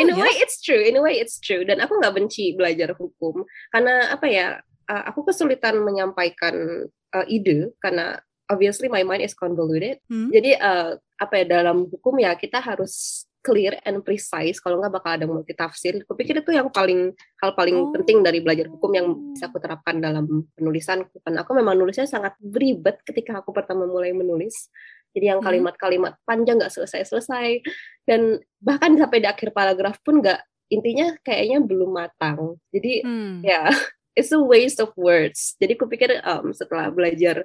in 0.00 0.10
oh, 0.10 0.14
a 0.14 0.18
ya? 0.18 0.22
way 0.24 0.34
it's 0.40 0.58
true, 0.62 0.80
in 0.80 0.98
a 0.98 1.02
way 1.02 1.18
it's 1.18 1.38
true. 1.38 1.62
Dan 1.62 1.82
aku 1.82 1.98
nggak 1.98 2.14
benci 2.14 2.54
belajar 2.56 2.94
hukum 2.96 3.44
karena 3.70 4.14
apa 4.14 4.26
ya? 4.28 4.46
Uh, 4.84 5.04
aku 5.08 5.24
kesulitan 5.24 5.80
menyampaikan 5.80 6.84
uh, 7.16 7.24
ide 7.24 7.72
karena 7.80 8.20
obviously 8.48 8.88
my 8.92 9.02
mind 9.04 9.24
is 9.24 9.36
convoluted. 9.36 10.00
Hmm. 10.08 10.28
Jadi 10.28 10.56
uh, 10.58 10.96
apa 11.20 11.34
ya 11.42 11.44
dalam 11.60 11.88
hukum 11.88 12.18
ya 12.20 12.36
kita 12.36 12.60
harus 12.60 13.24
clear 13.44 13.76
and 13.84 14.00
precise 14.00 14.56
kalau 14.56 14.80
nggak 14.80 14.92
bakal 14.96 15.10
ada 15.20 15.26
multi 15.28 15.52
tafsir. 15.52 16.00
Kupikir 16.08 16.40
itu 16.40 16.50
yang 16.56 16.72
paling 16.72 17.12
hal 17.44 17.52
paling 17.52 17.76
oh. 17.76 17.92
penting 17.92 18.24
dari 18.24 18.40
belajar 18.40 18.72
hukum 18.72 18.90
yang 18.96 19.06
bisa 19.36 19.52
aku 19.52 19.60
terapkan 19.60 20.00
dalam 20.00 20.48
penulisan. 20.56 21.04
Karena 21.20 21.44
aku 21.44 21.52
memang 21.52 21.76
nulisnya 21.76 22.08
sangat 22.08 22.32
beribet 22.40 23.04
ketika 23.04 23.44
aku 23.44 23.52
pertama 23.52 23.84
mulai 23.84 24.16
menulis. 24.16 24.72
Jadi 25.14 25.30
yang 25.30 25.44
hmm. 25.44 25.46
kalimat-kalimat 25.46 26.18
panjang 26.24 26.58
nggak 26.58 26.72
selesai-selesai 26.72 27.62
dan 28.08 28.40
bahkan 28.58 28.96
sampai 28.98 29.22
di 29.22 29.28
akhir 29.30 29.54
paragraf 29.54 30.00
pun 30.02 30.18
nggak 30.24 30.40
intinya 30.72 31.12
kayaknya 31.22 31.60
belum 31.62 31.92
matang. 31.92 32.58
Jadi 32.72 33.04
hmm. 33.04 33.44
ya 33.44 33.68
it's 34.18 34.32
a 34.32 34.40
waste 34.40 34.80
of 34.80 34.90
words. 34.96 35.54
Jadi 35.60 35.76
kupikir 35.76 36.18
um, 36.24 36.50
setelah 36.50 36.88
belajar 36.90 37.44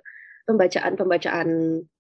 pembacaan-pembacaan 0.50 1.50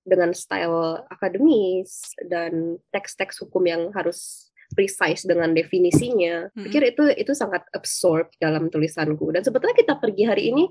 dengan 0.02 0.34
style 0.34 1.06
akademis 1.14 2.18
dan 2.26 2.82
teks-teks 2.90 3.46
hukum 3.46 3.62
yang 3.70 3.94
harus 3.94 4.50
precise 4.74 5.26
dengan 5.30 5.54
definisinya. 5.54 6.50
Hmm. 6.54 6.66
Pikir 6.66 6.94
itu 6.94 7.04
itu 7.14 7.34
sangat 7.38 7.66
absorb 7.74 8.34
dalam 8.42 8.74
tulisanku. 8.74 9.30
Dan 9.30 9.46
sebetulnya 9.46 9.78
kita 9.78 9.94
pergi 10.02 10.26
hari 10.26 10.50
ini 10.50 10.66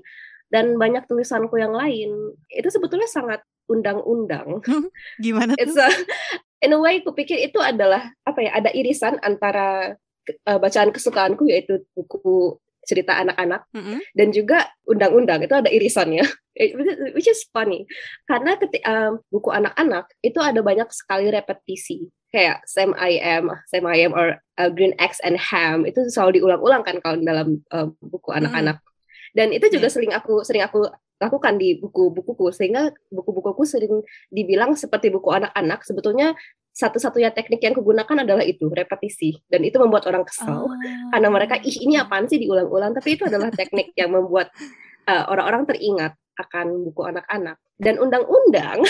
dan 0.51 0.75
banyak 0.75 1.07
tulisanku 1.07 1.55
yang 1.55 1.71
lain 1.71 2.35
itu 2.51 2.67
sebetulnya 2.67 3.07
sangat 3.07 3.39
undang-undang. 3.71 4.59
Gimana 5.23 5.55
tuh? 5.55 5.63
It's 5.63 5.77
a, 5.79 5.87
in 6.59 6.75
a 6.75 6.79
way, 6.79 6.99
kupikir 6.99 7.39
itu 7.39 7.63
adalah 7.63 8.11
apa 8.27 8.39
ya? 8.43 8.51
Ada 8.59 8.75
irisan 8.75 9.21
antara 9.23 9.95
uh, 10.49 10.59
bacaan 10.59 10.91
kesukaanku 10.91 11.47
yaitu 11.47 11.85
buku 11.93 12.59
cerita 12.89 13.21
anak-anak 13.21 13.69
mm 13.69 13.81
-hmm. 13.85 13.99
dan 14.17 14.27
juga 14.33 14.65
undang-undang 14.89 15.45
itu 15.45 15.53
ada 15.53 15.69
irisannya 15.69 16.25
which 17.15 17.29
is 17.29 17.45
funny 17.53 17.85
karena 18.25 18.57
ketika 18.57 19.13
um, 19.13 19.21
buku 19.29 19.53
anak-anak 19.53 20.09
itu 20.25 20.41
ada 20.41 20.65
banyak 20.65 20.89
sekali 20.89 21.29
repetisi 21.29 22.09
kayak 22.33 22.65
Sam 22.65 22.97
I 22.97 23.21
am 23.21 23.53
Sam 23.69 23.85
I 23.85 24.09
am 24.09 24.17
or 24.17 24.41
uh, 24.57 24.69
Green 24.73 24.97
Eggs 24.97 25.21
and 25.21 25.37
Ham 25.37 25.85
itu 25.85 26.09
selalu 26.09 26.41
diulang-ulang 26.41 26.81
kan 26.81 26.97
kalau 27.05 27.21
dalam 27.21 27.61
uh, 27.69 27.89
buku 28.01 28.33
anak-anak 28.33 28.81
mm. 28.81 28.87
dan 29.37 29.47
itu 29.53 29.69
juga 29.69 29.87
yeah. 29.89 29.93
sering 29.93 30.11
aku 30.17 30.41
sering 30.41 30.65
aku 30.65 30.89
lakukan 31.19 31.59
di 31.59 31.75
buku-bukuku 31.75 32.47
sehingga 32.55 32.95
buku-bukuku 33.11 33.67
sering 33.67 33.99
dibilang 34.31 34.71
seperti 34.79 35.11
buku 35.11 35.27
anak-anak 35.35 35.83
sebetulnya 35.83 36.31
satu-satunya 36.79 37.35
teknik 37.35 37.59
yang 37.59 37.75
kugunakan 37.75 38.23
adalah 38.23 38.47
itu 38.47 38.71
repetisi. 38.71 39.35
Dan 39.51 39.67
itu 39.67 39.75
membuat 39.75 40.07
orang 40.07 40.23
kesal 40.23 40.71
oh. 40.71 40.75
karena 41.11 41.27
mereka 41.27 41.59
ih 41.59 41.83
ini 41.83 41.99
apaan 41.99 42.31
sih 42.31 42.39
diulang-ulang? 42.39 42.95
Tapi 42.95 43.19
itu 43.19 43.27
adalah 43.27 43.51
teknik 43.51 43.91
yang 43.99 44.15
membuat 44.15 44.55
uh, 45.11 45.27
orang-orang 45.27 45.67
teringat 45.67 46.15
akan 46.39 46.87
buku 46.87 47.03
anak-anak. 47.03 47.59
Dan 47.75 47.99
undang-undang 47.99 48.87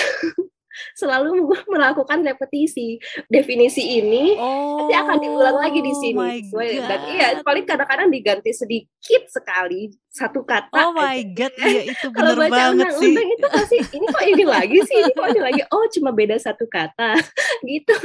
selalu 0.93 1.49
melakukan 1.73 2.21
repetisi. 2.25 3.01
Definisi 3.27 4.01
ini 4.01 4.38
oh, 4.38 4.85
nanti 4.85 4.93
akan 4.95 5.17
diulang 5.21 5.57
lagi 5.59 5.79
di 5.81 5.93
sini. 5.95 6.45
dan 6.85 6.99
iya 7.09 7.27
paling 7.43 7.65
kadang-kadang 7.65 8.09
diganti 8.09 8.51
sedikit 8.53 9.27
sekali 9.29 9.91
satu 10.09 10.41
kata 10.41 10.89
oh 10.89 10.91
my 10.97 11.21
god 11.38 11.53
iya 11.69 11.93
itu 11.93 12.09
benar 12.09 12.33
Kalau 12.33 12.41
baca 12.41 12.49
banget 12.49 12.73
undang, 12.73 12.95
sih. 12.97 13.13
undang 13.13 13.29
itu 13.29 13.47
pasti 13.53 13.77
ini 13.93 14.05
kok 14.09 14.23
ini 14.25 14.45
lagi 14.45 14.77
sih? 14.81 14.97
Ini 15.05 15.11
kok 15.13 15.27
ini 15.29 15.41
lagi? 15.41 15.61
Oh 15.69 15.85
cuma 15.93 16.09
beda 16.09 16.35
satu 16.41 16.65
kata 16.65 17.11
gitu. 17.69 17.95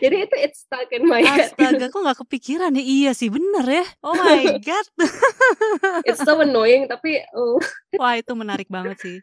Jadi 0.00 0.16
itu 0.24 0.36
it's 0.40 0.64
stuck 0.64 0.88
in 0.88 1.04
my 1.04 1.20
head. 1.20 1.52
Astaga 1.52 1.86
kok 1.92 2.00
nggak 2.00 2.18
kepikiran 2.24 2.72
ya. 2.72 2.82
Iya 2.82 3.10
sih 3.12 3.28
bener 3.28 3.64
ya. 3.68 3.84
Oh 4.00 4.16
my 4.16 4.56
god. 4.58 4.86
It's 6.08 6.24
so 6.24 6.40
annoying 6.40 6.88
tapi 6.88 7.20
oh. 7.36 7.60
wah 8.00 8.16
itu 8.16 8.32
menarik 8.32 8.66
banget 8.72 8.96
sih 9.04 9.18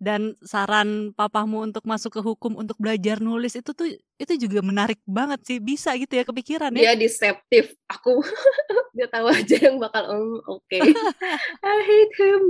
dan 0.00 0.32
saran 0.40 1.12
papamu 1.12 1.60
untuk 1.60 1.84
masuk 1.84 2.16
ke 2.16 2.20
hukum 2.24 2.56
untuk 2.56 2.80
belajar 2.80 3.20
nulis 3.20 3.52
itu 3.52 3.76
tuh 3.76 3.84
itu 4.16 4.32
juga 4.48 4.64
menarik 4.64 4.96
banget 5.04 5.44
sih 5.44 5.58
bisa 5.60 5.92
gitu 6.00 6.16
ya 6.16 6.24
kepikiran 6.24 6.72
ya 6.72 6.96
dia 6.96 7.04
deceptive 7.04 7.76
aku 7.84 8.24
dia 8.96 9.06
tahu 9.12 9.28
aja 9.28 9.56
yang 9.68 9.76
bakal 9.76 10.08
um, 10.08 10.40
oke 10.48 10.64
okay. 10.64 10.80
I 11.68 11.78
hate 11.84 12.16
him 12.16 12.42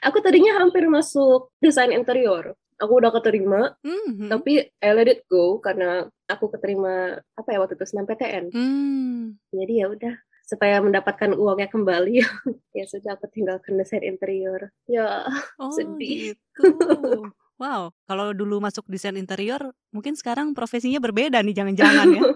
aku 0.00 0.24
tadinya 0.24 0.56
hampir 0.56 0.88
masuk 0.88 1.52
desain 1.60 1.92
interior 1.92 2.56
aku 2.80 2.92
udah 2.96 3.12
keterima 3.12 3.76
mm-hmm. 3.84 4.32
tapi 4.32 4.72
I 4.80 4.90
let 4.96 5.12
it 5.12 5.28
go 5.28 5.60
karena 5.60 6.08
aku 6.32 6.48
keterima 6.48 7.20
apa 7.36 7.48
ya 7.52 7.60
waktu 7.60 7.76
itu 7.76 7.84
SNMPTN 7.84 8.56
mm. 8.56 9.52
jadi 9.52 9.74
ya 9.84 9.86
udah 9.92 10.14
supaya 10.50 10.82
mendapatkan 10.82 11.30
uangnya 11.38 11.70
kembali. 11.70 12.14
Ya 12.70 12.86
sudah 12.86 13.18
aku 13.18 13.26
tinggalkan 13.26 13.74
desain 13.78 14.02
interior. 14.06 14.70
Ya 14.86 15.26
oh, 15.58 15.74
sedih. 15.74 16.38
gitu. 16.38 17.26
wow 17.58 17.90
kalau 18.06 18.30
dulu 18.30 18.62
masuk 18.62 18.86
desain 18.86 19.18
interior 19.18 19.74
mungkin 19.90 20.14
sekarang 20.14 20.54
profesinya 20.54 21.02
berbeda 21.02 21.42
nih 21.42 21.54
jangan-jangan 21.54 22.06
ya. 22.14 22.22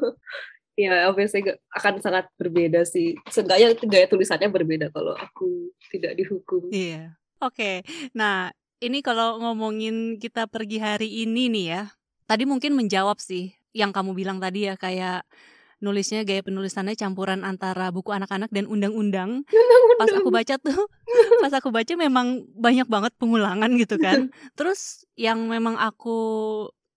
Ya 0.74 1.06
obviously 1.06 1.46
akan 1.70 2.02
sangat 2.02 2.26
berbeda 2.34 2.82
sih. 2.82 3.14
Seenggaknya 3.30 3.78
gaya 3.86 4.10
tulisannya 4.10 4.50
berbeda 4.50 4.90
kalau 4.90 5.14
aku 5.14 5.70
tidak 5.86 6.18
dihukum. 6.18 6.66
Iya. 6.74 7.14
Oke 7.38 7.54
okay. 7.54 8.10
nah 8.10 8.50
ini 8.82 8.98
kalau 8.98 9.38
ngomongin 9.38 10.18
kita 10.18 10.50
pergi 10.50 10.82
hari 10.82 11.22
ini 11.22 11.46
nih 11.46 11.66
ya 11.78 11.82
tadi 12.26 12.42
mungkin 12.42 12.74
menjawab 12.74 13.22
sih 13.22 13.54
yang 13.70 13.94
kamu 13.94 14.18
bilang 14.18 14.42
tadi 14.42 14.66
ya 14.66 14.74
kayak 14.74 15.22
nulisnya 15.84 16.24
gaya 16.24 16.40
penulisannya 16.40 16.96
campuran 16.96 17.44
antara 17.44 17.92
buku 17.92 18.08
anak-anak 18.08 18.48
dan 18.48 18.64
undang-undang. 18.64 19.44
Pas 20.00 20.08
aku 20.08 20.32
baca 20.32 20.56
tuh, 20.56 20.88
pas 21.44 21.52
aku 21.52 21.68
baca 21.68 21.92
memang 21.92 22.48
banyak 22.56 22.88
banget 22.88 23.12
pengulangan 23.20 23.68
gitu 23.76 24.00
kan. 24.00 24.32
Terus 24.58 25.04
yang 25.20 25.44
memang 25.44 25.76
aku 25.76 26.16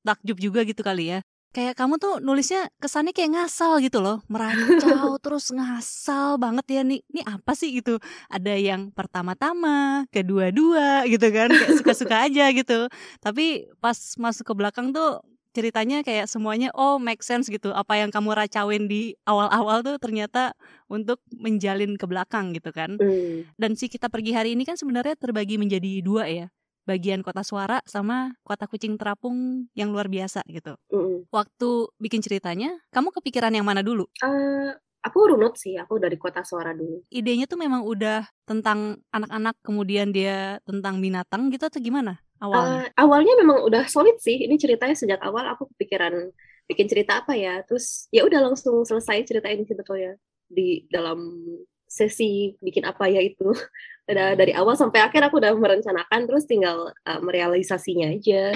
takjub 0.07 0.39
juga 0.39 0.63
gitu 0.63 0.79
kali 0.79 1.19
ya. 1.19 1.19
Kayak 1.51 1.79
kamu 1.79 1.97
tuh 1.97 2.19
nulisnya 2.21 2.69
kesannya 2.77 3.15
kayak 3.15 3.33
ngasal 3.33 3.81
gitu 3.81 4.03
loh, 4.03 4.21
merancau 4.29 5.15
terus 5.23 5.49
ngasal 5.49 6.37
banget 6.37 6.65
ya 6.69 6.81
nih. 6.83 7.01
Ini 7.07 7.21
apa 7.23 7.55
sih 7.57 7.71
gitu? 7.73 7.97
Ada 8.29 8.59
yang 8.59 8.93
pertama-tama, 8.93 10.05
kedua-dua 10.11 11.07
gitu 11.09 11.27
kan, 11.33 11.49
kayak 11.49 11.81
suka-suka 11.81 12.29
aja 12.29 12.51
gitu. 12.51 12.91
Tapi 13.23 13.73
pas 13.79 13.97
masuk 14.19 14.43
ke 14.43 14.53
belakang 14.53 14.91
tuh 14.91 15.23
ceritanya 15.57 16.05
kayak 16.05 16.29
semuanya 16.29 16.69
oh 16.77 17.01
make 17.01 17.25
sense 17.25 17.49
gitu. 17.49 17.73
Apa 17.73 17.97
yang 17.97 18.13
kamu 18.13 18.37
racauin 18.37 18.85
di 18.85 19.17
awal-awal 19.25 19.81
tuh 19.81 19.97
ternyata 19.97 20.53
untuk 20.85 21.17
menjalin 21.33 21.97
ke 21.97 22.05
belakang 22.05 22.53
gitu 22.53 22.69
kan. 22.69 22.93
Mm. 23.01 23.47
dan 23.55 23.71
si 23.73 23.87
kita 23.87 24.11
pergi 24.11 24.35
hari 24.35 24.53
ini 24.53 24.67
kan 24.67 24.75
sebenarnya 24.75 25.15
terbagi 25.15 25.55
menjadi 25.55 26.03
dua 26.03 26.27
ya 26.27 26.47
bagian 26.87 27.19
kota 27.19 27.43
suara 27.43 27.83
sama 27.83 28.35
kota 28.47 28.63
kucing 28.67 28.95
terapung 28.95 29.67
yang 29.73 29.91
luar 29.91 30.07
biasa 30.11 30.45
gitu. 30.47 30.77
Mm. 30.93 31.27
waktu 31.33 31.69
bikin 31.97 32.21
ceritanya 32.21 32.77
kamu 32.93 33.09
kepikiran 33.15 33.51
yang 33.51 33.65
mana 33.65 33.81
dulu? 33.81 34.05
Uh, 34.21 34.71
aku 35.03 35.35
runut 35.35 35.55
sih 35.55 35.75
aku 35.79 35.97
dari 35.97 36.19
kota 36.19 36.43
suara 36.43 36.75
dulu. 36.75 37.03
Idenya 37.11 37.47
tuh 37.47 37.59
memang 37.59 37.83
udah 37.83 38.27
tentang 38.47 38.99
anak-anak 39.11 39.55
kemudian 39.63 40.11
dia 40.11 40.59
tentang 40.63 40.99
binatang 40.99 41.51
gitu 41.51 41.67
atau 41.67 41.79
gimana 41.79 42.26
awalnya? 42.41 42.87
Uh, 42.87 42.87
awalnya 42.99 43.33
memang 43.39 43.57
udah 43.65 43.83
solid 43.89 44.17
sih. 44.21 44.45
Ini 44.45 44.55
ceritanya 44.57 44.95
sejak 44.97 45.21
awal 45.21 45.47
aku 45.49 45.69
kepikiran 45.75 46.31
bikin 46.67 46.87
cerita 46.89 47.23
apa 47.23 47.33
ya. 47.33 47.61
Terus 47.65 48.11
ya 48.13 48.23
udah 48.23 48.51
langsung 48.51 48.83
selesai 48.83 49.25
cerita 49.27 49.47
ini 49.49 49.63
sebetulnya 49.65 50.15
di 50.47 50.87
dalam 50.87 51.43
sesi 51.87 52.55
bikin 52.59 52.85
apa 52.85 53.07
ya 53.07 53.23
itu. 53.23 53.51
dari 54.07 54.55
awal 54.55 54.79
sampai 54.79 55.03
akhir 55.03 55.19
aku 55.27 55.43
udah 55.43 55.51
merencanakan 55.51 56.21
terus 56.31 56.47
tinggal 56.47 56.95
uh, 57.03 57.19
merealisasinya 57.19 58.15
aja. 58.15 58.55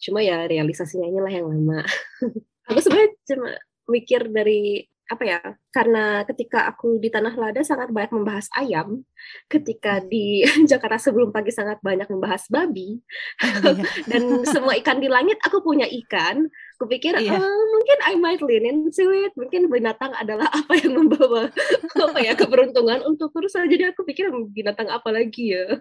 Cuma 0.00 0.24
ya 0.24 0.44
realisasinya 0.48 1.08
inilah 1.08 1.32
yang 1.32 1.46
lama. 1.52 1.84
aku 2.68 2.78
sebenarnya 2.80 3.10
cuma 3.28 3.50
mikir 3.86 4.26
dari 4.28 4.88
apa 5.06 5.22
ya 5.22 5.40
karena 5.70 6.26
ketika 6.26 6.66
aku 6.66 6.98
di 6.98 7.14
tanah 7.14 7.34
lada 7.38 7.62
sangat 7.62 7.94
banyak 7.94 8.10
membahas 8.10 8.50
ayam 8.58 9.06
ketika 9.46 10.02
di 10.02 10.42
Jakarta 10.70 10.98
sebelum 10.98 11.30
pagi 11.30 11.54
sangat 11.54 11.78
banyak 11.78 12.10
membahas 12.10 12.44
babi 12.50 12.98
oh, 13.42 13.70
iya. 13.70 13.84
dan 14.10 14.42
semua 14.42 14.74
ikan 14.82 14.98
di 14.98 15.06
langit 15.06 15.38
aku 15.46 15.62
punya 15.62 15.86
ikan 15.86 16.50
kupikir 16.82 17.14
iya. 17.16 17.38
oh, 17.38 17.64
mungkin 17.72 17.98
I 18.02 18.14
might 18.18 18.42
lean 18.42 18.66
into 18.66 19.08
it 19.14 19.32
mungkin 19.38 19.70
binatang 19.70 20.10
adalah 20.18 20.50
apa 20.50 20.74
yang 20.74 20.98
membawa 20.98 21.54
apa 22.04 22.18
ya 22.20 22.34
keberuntungan 22.34 23.06
untuk 23.06 23.30
terus 23.30 23.54
jadi 23.54 23.94
aku 23.94 24.02
pikir 24.04 24.28
binatang 24.52 24.90
apa 24.90 25.08
lagi 25.14 25.54
ya 25.54 25.78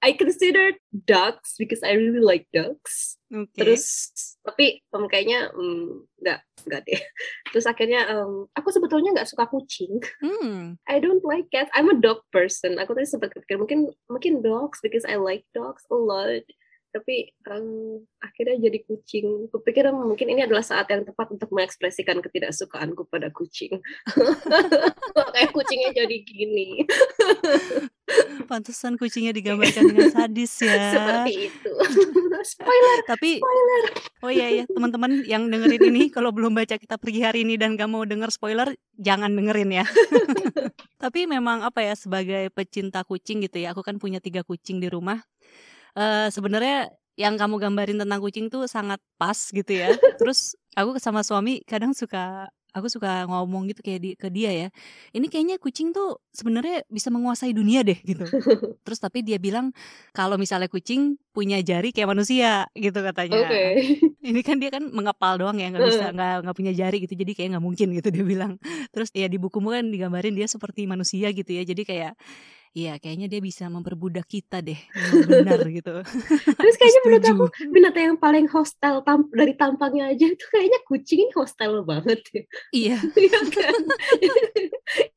I 0.00 0.14
consider 0.14 0.78
ducks 0.94 1.58
because 1.58 1.82
I 1.82 1.98
really 1.98 2.22
like 2.22 2.46
ducks 2.54 3.19
Okay. 3.30 3.62
Terus 3.62 4.10
tapi 4.42 4.82
um, 4.90 5.06
kayaknya 5.06 5.54
um, 5.54 6.02
nggak 6.18 6.42
nggak 6.66 6.80
deh. 6.82 7.00
Terus 7.54 7.66
akhirnya 7.70 8.10
um, 8.10 8.50
aku 8.50 8.74
sebetulnya 8.74 9.14
nggak 9.14 9.30
suka 9.30 9.46
kucing. 9.46 10.02
Hmm. 10.18 10.74
I 10.90 10.98
don't 10.98 11.22
like 11.22 11.46
cats. 11.54 11.70
I'm 11.72 11.94
a 11.94 11.96
dog 11.96 12.26
person. 12.34 12.82
Aku 12.82 12.90
tadi 12.98 13.06
sempat 13.06 13.30
mungkin 13.54 13.94
mungkin 14.10 14.42
dogs 14.42 14.82
because 14.82 15.06
I 15.06 15.22
like 15.22 15.46
dogs 15.54 15.86
a 15.88 15.96
lot 15.96 16.42
tapi 16.90 17.30
um, 17.46 18.02
akhirnya 18.18 18.66
jadi 18.70 18.78
kucing. 18.82 19.46
Kupikir 19.50 19.86
mungkin 19.94 20.26
ini 20.26 20.42
adalah 20.42 20.66
saat 20.66 20.90
yang 20.90 21.06
tepat 21.06 21.30
untuk 21.30 21.50
mengekspresikan 21.54 22.18
ketidaksukaanku 22.18 23.06
pada 23.06 23.30
kucing. 23.30 23.78
Kayak 25.34 25.50
kucingnya 25.54 25.90
jadi 25.94 26.16
gini. 26.26 26.82
Pantesan 28.50 28.98
kucingnya 28.98 29.30
digambarkan 29.30 29.94
dengan 29.94 30.10
sadis 30.10 30.50
ya. 30.66 30.90
Seperti 30.90 31.32
itu. 31.46 31.72
spoiler. 32.50 32.98
Tapi 33.06 33.38
spoiler. 33.38 33.84
Oh 34.26 34.30
iya 34.34 34.50
ya, 34.50 34.64
teman-teman 34.66 35.22
yang 35.30 35.46
dengerin 35.46 35.94
ini 35.94 36.10
kalau 36.10 36.34
belum 36.34 36.58
baca 36.58 36.74
kita 36.74 36.98
pergi 36.98 37.22
hari 37.22 37.46
ini 37.46 37.54
dan 37.54 37.78
gak 37.78 37.86
mau 37.86 38.02
denger 38.02 38.34
spoiler, 38.34 38.74
jangan 38.98 39.30
dengerin 39.30 39.80
ya. 39.80 39.86
Tapi 40.98 41.30
memang 41.30 41.62
apa 41.62 41.86
ya 41.86 41.94
sebagai 41.94 42.50
pecinta 42.50 43.06
kucing 43.06 43.46
gitu 43.46 43.62
ya, 43.62 43.72
aku 43.72 43.86
kan 43.86 43.96
punya 44.02 44.18
tiga 44.18 44.42
kucing 44.42 44.82
di 44.82 44.90
rumah 44.90 45.22
uh, 45.96 46.28
sebenarnya 46.30 46.90
yang 47.20 47.36
kamu 47.36 47.60
gambarin 47.60 47.98
tentang 48.00 48.20
kucing 48.24 48.48
tuh 48.48 48.64
sangat 48.64 48.96
pas 49.20 49.36
gitu 49.36 49.68
ya. 49.68 49.92
Terus 50.20 50.56
aku 50.72 50.96
sama 50.96 51.20
suami 51.20 51.60
kadang 51.68 51.92
suka 51.92 52.48
aku 52.70 52.86
suka 52.86 53.26
ngomong 53.26 53.66
gitu 53.70 53.82
kayak 53.82 54.00
di, 54.00 54.10
ke 54.14 54.30
dia 54.30 54.50
ya. 54.54 54.68
Ini 55.10 55.26
kayaknya 55.26 55.56
kucing 55.58 55.90
tuh 55.90 56.22
sebenarnya 56.30 56.86
bisa 56.86 57.10
menguasai 57.10 57.50
dunia 57.50 57.82
deh 57.82 57.98
gitu. 57.98 58.24
Terus 58.86 58.98
tapi 59.02 59.26
dia 59.26 59.36
bilang 59.42 59.74
kalau 60.14 60.38
misalnya 60.38 60.70
kucing 60.70 61.18
punya 61.34 61.58
jari 61.60 61.90
kayak 61.90 62.14
manusia 62.14 62.70
gitu 62.78 62.98
katanya. 63.02 63.42
Okay. 63.46 64.00
Ini 64.30 64.40
kan 64.46 64.62
dia 64.62 64.70
kan 64.70 64.86
mengepal 64.88 65.40
doang 65.40 65.58
ya 65.58 65.72
nggak 65.74 65.82
bisa 65.86 66.06
nggak 66.14 66.34
nggak 66.46 66.56
punya 66.56 66.72
jari 66.76 66.96
gitu 67.02 67.14
jadi 67.18 67.32
kayak 67.34 67.48
nggak 67.58 67.64
mungkin 67.64 67.88
gitu 67.90 68.08
dia 68.14 68.24
bilang. 68.24 68.52
Terus 68.94 69.10
ya 69.12 69.26
di 69.26 69.36
bukumu 69.36 69.74
kan 69.74 69.90
digambarin 69.90 70.34
dia 70.38 70.46
seperti 70.46 70.86
manusia 70.86 71.34
gitu 71.34 71.50
ya. 71.50 71.66
Jadi 71.66 71.82
kayak 71.82 72.14
Iya, 72.70 73.02
kayaknya 73.02 73.26
dia 73.26 73.42
bisa 73.42 73.66
memperbudak 73.66 74.30
kita 74.30 74.62
deh, 74.62 74.78
benar 75.26 75.58
gitu. 75.74 76.06
Terus 76.54 76.74
kayaknya 76.78 77.00
menurut 77.06 77.26
aku 77.26 77.44
binatang 77.66 78.04
yang 78.14 78.18
paling 78.22 78.46
hostile 78.46 79.02
tam 79.02 79.26
dari 79.34 79.58
tampangnya 79.58 80.14
aja 80.14 80.30
itu 80.30 80.44
kayaknya 80.54 80.78
kucing 80.86 81.26
ini 81.26 81.34
hostile 81.34 81.82
banget 81.82 82.22
ya. 82.30 82.42
Iya. 82.70 82.98
Iya 83.20 83.40
kan? 83.52 83.74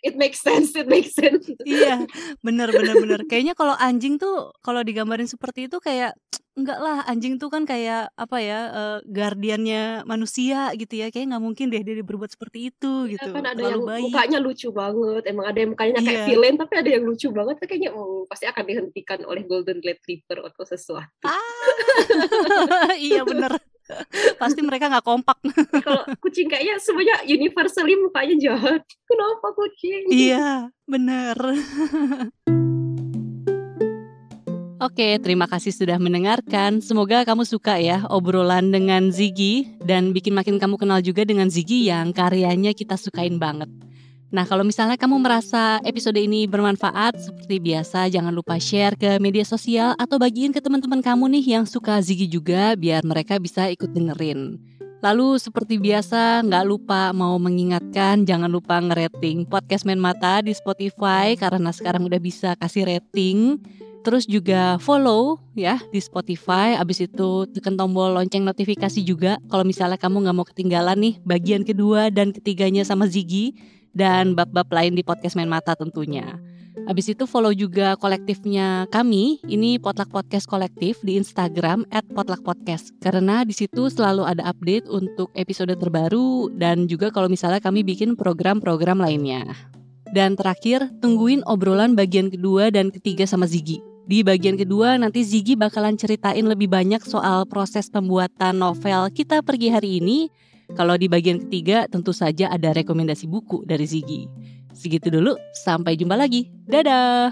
It 0.02 0.18
make 0.18 0.34
sense, 0.34 0.74
it 0.74 0.90
make 0.90 1.08
sense. 1.14 1.46
iya, 1.62 2.04
bener 2.42 2.74
bener 2.74 2.98
bener. 2.98 3.22
Kayaknya 3.30 3.54
kalau 3.54 3.78
anjing 3.78 4.18
tuh 4.18 4.50
kalau 4.66 4.82
digambarin 4.82 5.30
seperti 5.30 5.70
itu 5.70 5.78
kayak 5.78 6.18
enggak 6.54 6.80
lah 6.80 7.02
anjing 7.10 7.42
tuh 7.42 7.50
kan 7.50 7.66
kayak 7.66 8.14
apa 8.14 8.38
ya 8.38 8.60
uh, 8.70 8.98
guardiannya 9.06 10.06
manusia 10.06 10.70
gitu 10.78 10.94
ya. 11.02 11.10
Kayak 11.10 11.36
nggak 11.36 11.44
mungkin 11.44 11.66
deh 11.74 11.82
dia 11.82 12.06
berbuat 12.06 12.32
seperti 12.34 12.70
itu 12.70 13.10
ya, 13.10 13.18
gitu. 13.18 13.30
kan 13.34 13.46
ada 13.46 13.58
Terlalu 13.58 13.72
yang 13.74 13.84
baik. 13.86 14.04
mukanya 14.10 14.40
lucu 14.40 14.68
banget. 14.70 15.24
Emang 15.30 15.46
ada 15.50 15.58
yang 15.60 15.72
mukanya 15.74 15.94
kayak 16.00 16.20
yeah. 16.22 16.28
villain 16.30 16.56
tapi 16.56 16.74
ada 16.78 16.90
yang 16.90 17.04
lucu 17.04 17.28
banget. 17.34 17.56
Kayaknya 17.64 17.92
oh, 17.94 18.24
pasti 18.30 18.46
akan 18.46 18.64
dihentikan 18.66 19.20
oleh 19.26 19.44
golden 19.46 19.80
retriever 19.82 20.38
atau 20.46 20.64
sesuatu. 20.66 21.26
Ah! 21.26 21.42
Iya 22.94 23.26
bener. 23.28 23.58
Pasti 24.40 24.62
mereka 24.64 24.88
nggak 24.88 25.06
kompak. 25.06 25.38
Kalau 25.84 26.04
kucing 26.24 26.48
kayaknya 26.48 26.80
semuanya 26.80 27.20
universally 27.28 28.00
mukanya 28.00 28.36
jahat. 28.40 28.82
Kenapa 29.04 29.48
kucing? 29.52 30.08
Iya 30.10 30.72
bener 30.88 31.38
Oke, 34.84 35.16
terima 35.24 35.48
kasih 35.48 35.72
sudah 35.72 35.96
mendengarkan. 35.96 36.84
Semoga 36.84 37.24
kamu 37.24 37.48
suka 37.48 37.80
ya 37.80 38.04
obrolan 38.12 38.68
dengan 38.68 39.16
Ziggy 39.16 39.80
dan 39.80 40.12
bikin 40.12 40.36
makin 40.36 40.60
kamu 40.60 40.76
kenal 40.76 41.00
juga 41.00 41.24
dengan 41.24 41.48
Ziggy 41.48 41.88
yang 41.88 42.12
karyanya 42.12 42.76
kita 42.76 43.00
sukain 43.00 43.40
banget. 43.40 43.72
Nah, 44.28 44.44
kalau 44.44 44.68
misalnya 44.68 45.00
kamu 45.00 45.24
merasa 45.24 45.80
episode 45.88 46.20
ini 46.20 46.52
bermanfaat, 46.52 47.16
seperti 47.16 47.64
biasa 47.64 48.12
jangan 48.12 48.36
lupa 48.36 48.60
share 48.60 49.00
ke 49.00 49.24
media 49.24 49.48
sosial 49.48 49.96
atau 49.96 50.20
bagiin 50.20 50.52
ke 50.52 50.60
teman-teman 50.60 51.00
kamu 51.00 51.32
nih 51.40 51.56
yang 51.56 51.64
suka 51.64 52.04
Ziggy 52.04 52.28
juga 52.28 52.76
biar 52.76 53.08
mereka 53.08 53.40
bisa 53.40 53.72
ikut 53.72 53.88
dengerin. 53.88 54.60
Lalu 55.04 55.36
seperti 55.36 55.84
biasa 55.84 56.48
nggak 56.48 56.64
lupa 56.64 57.12
mau 57.12 57.36
mengingatkan 57.36 58.24
jangan 58.24 58.48
lupa 58.48 58.80
ngerating 58.80 59.44
podcast 59.44 59.84
Main 59.84 60.00
Mata 60.00 60.40
di 60.40 60.56
Spotify 60.56 61.36
karena 61.36 61.76
sekarang 61.76 62.08
udah 62.08 62.24
bisa 62.24 62.56
kasih 62.56 62.88
rating. 62.88 63.60
Terus 64.08 64.24
juga 64.24 64.80
follow 64.80 65.44
ya 65.60 65.76
di 65.92 66.00
Spotify. 66.00 66.80
Abis 66.80 67.04
itu 67.04 67.44
tekan 67.52 67.76
tombol 67.76 68.16
lonceng 68.16 68.48
notifikasi 68.48 69.04
juga. 69.04 69.36
Kalau 69.52 69.68
misalnya 69.68 70.00
kamu 70.00 70.24
nggak 70.24 70.36
mau 70.40 70.48
ketinggalan 70.48 70.96
nih 70.96 71.16
bagian 71.28 71.68
kedua 71.68 72.08
dan 72.08 72.32
ketiganya 72.32 72.88
sama 72.88 73.04
Ziggy 73.04 73.60
dan 73.92 74.40
bab-bab 74.40 74.72
lain 74.72 74.96
di 74.96 75.04
podcast 75.04 75.36
Main 75.36 75.52
Mata 75.52 75.76
tentunya. 75.76 76.40
Abis 76.84 77.16
itu 77.16 77.24
follow 77.24 77.56
juga 77.56 77.96
kolektifnya 77.96 78.92
kami, 78.92 79.40
ini 79.48 79.80
Potluck 79.80 80.12
Podcast 80.12 80.52
Kolektif 80.52 81.00
di 81.00 81.16
Instagram 81.16 81.88
at 81.96 82.04
Potluck 82.12 82.44
Podcast. 82.44 82.92
Karena 83.00 83.48
di 83.48 83.56
situ 83.56 83.88
selalu 83.88 84.28
ada 84.28 84.44
update 84.52 84.92
untuk 84.92 85.32
episode 85.32 85.72
terbaru 85.80 86.52
dan 86.60 86.92
juga 86.92 87.08
kalau 87.08 87.32
misalnya 87.32 87.64
kami 87.64 87.88
bikin 87.88 88.20
program-program 88.20 89.00
lainnya. 89.00 89.48
Dan 90.12 90.36
terakhir, 90.36 90.92
tungguin 91.00 91.48
obrolan 91.48 91.96
bagian 91.96 92.28
kedua 92.28 92.68
dan 92.68 92.92
ketiga 92.92 93.24
sama 93.24 93.48
Ziggy. 93.48 93.80
Di 94.04 94.20
bagian 94.20 94.60
kedua 94.60 95.00
nanti 95.00 95.24
Ziggy 95.24 95.56
bakalan 95.56 95.96
ceritain 95.96 96.44
lebih 96.44 96.68
banyak 96.68 97.00
soal 97.08 97.48
proses 97.48 97.88
pembuatan 97.88 98.60
novel 98.60 99.08
Kita 99.16 99.40
Pergi 99.40 99.72
Hari 99.72 100.04
Ini. 100.04 100.28
Kalau 100.76 101.00
di 101.00 101.08
bagian 101.08 101.48
ketiga 101.48 101.88
tentu 101.88 102.12
saja 102.12 102.52
ada 102.52 102.76
rekomendasi 102.76 103.24
buku 103.32 103.64
dari 103.64 103.88
Ziggy. 103.88 104.28
Segitu 104.74 105.14
dulu, 105.14 105.38
sampai 105.54 105.94
jumpa 105.96 106.18
lagi. 106.18 106.50
Dadah! 106.66 107.30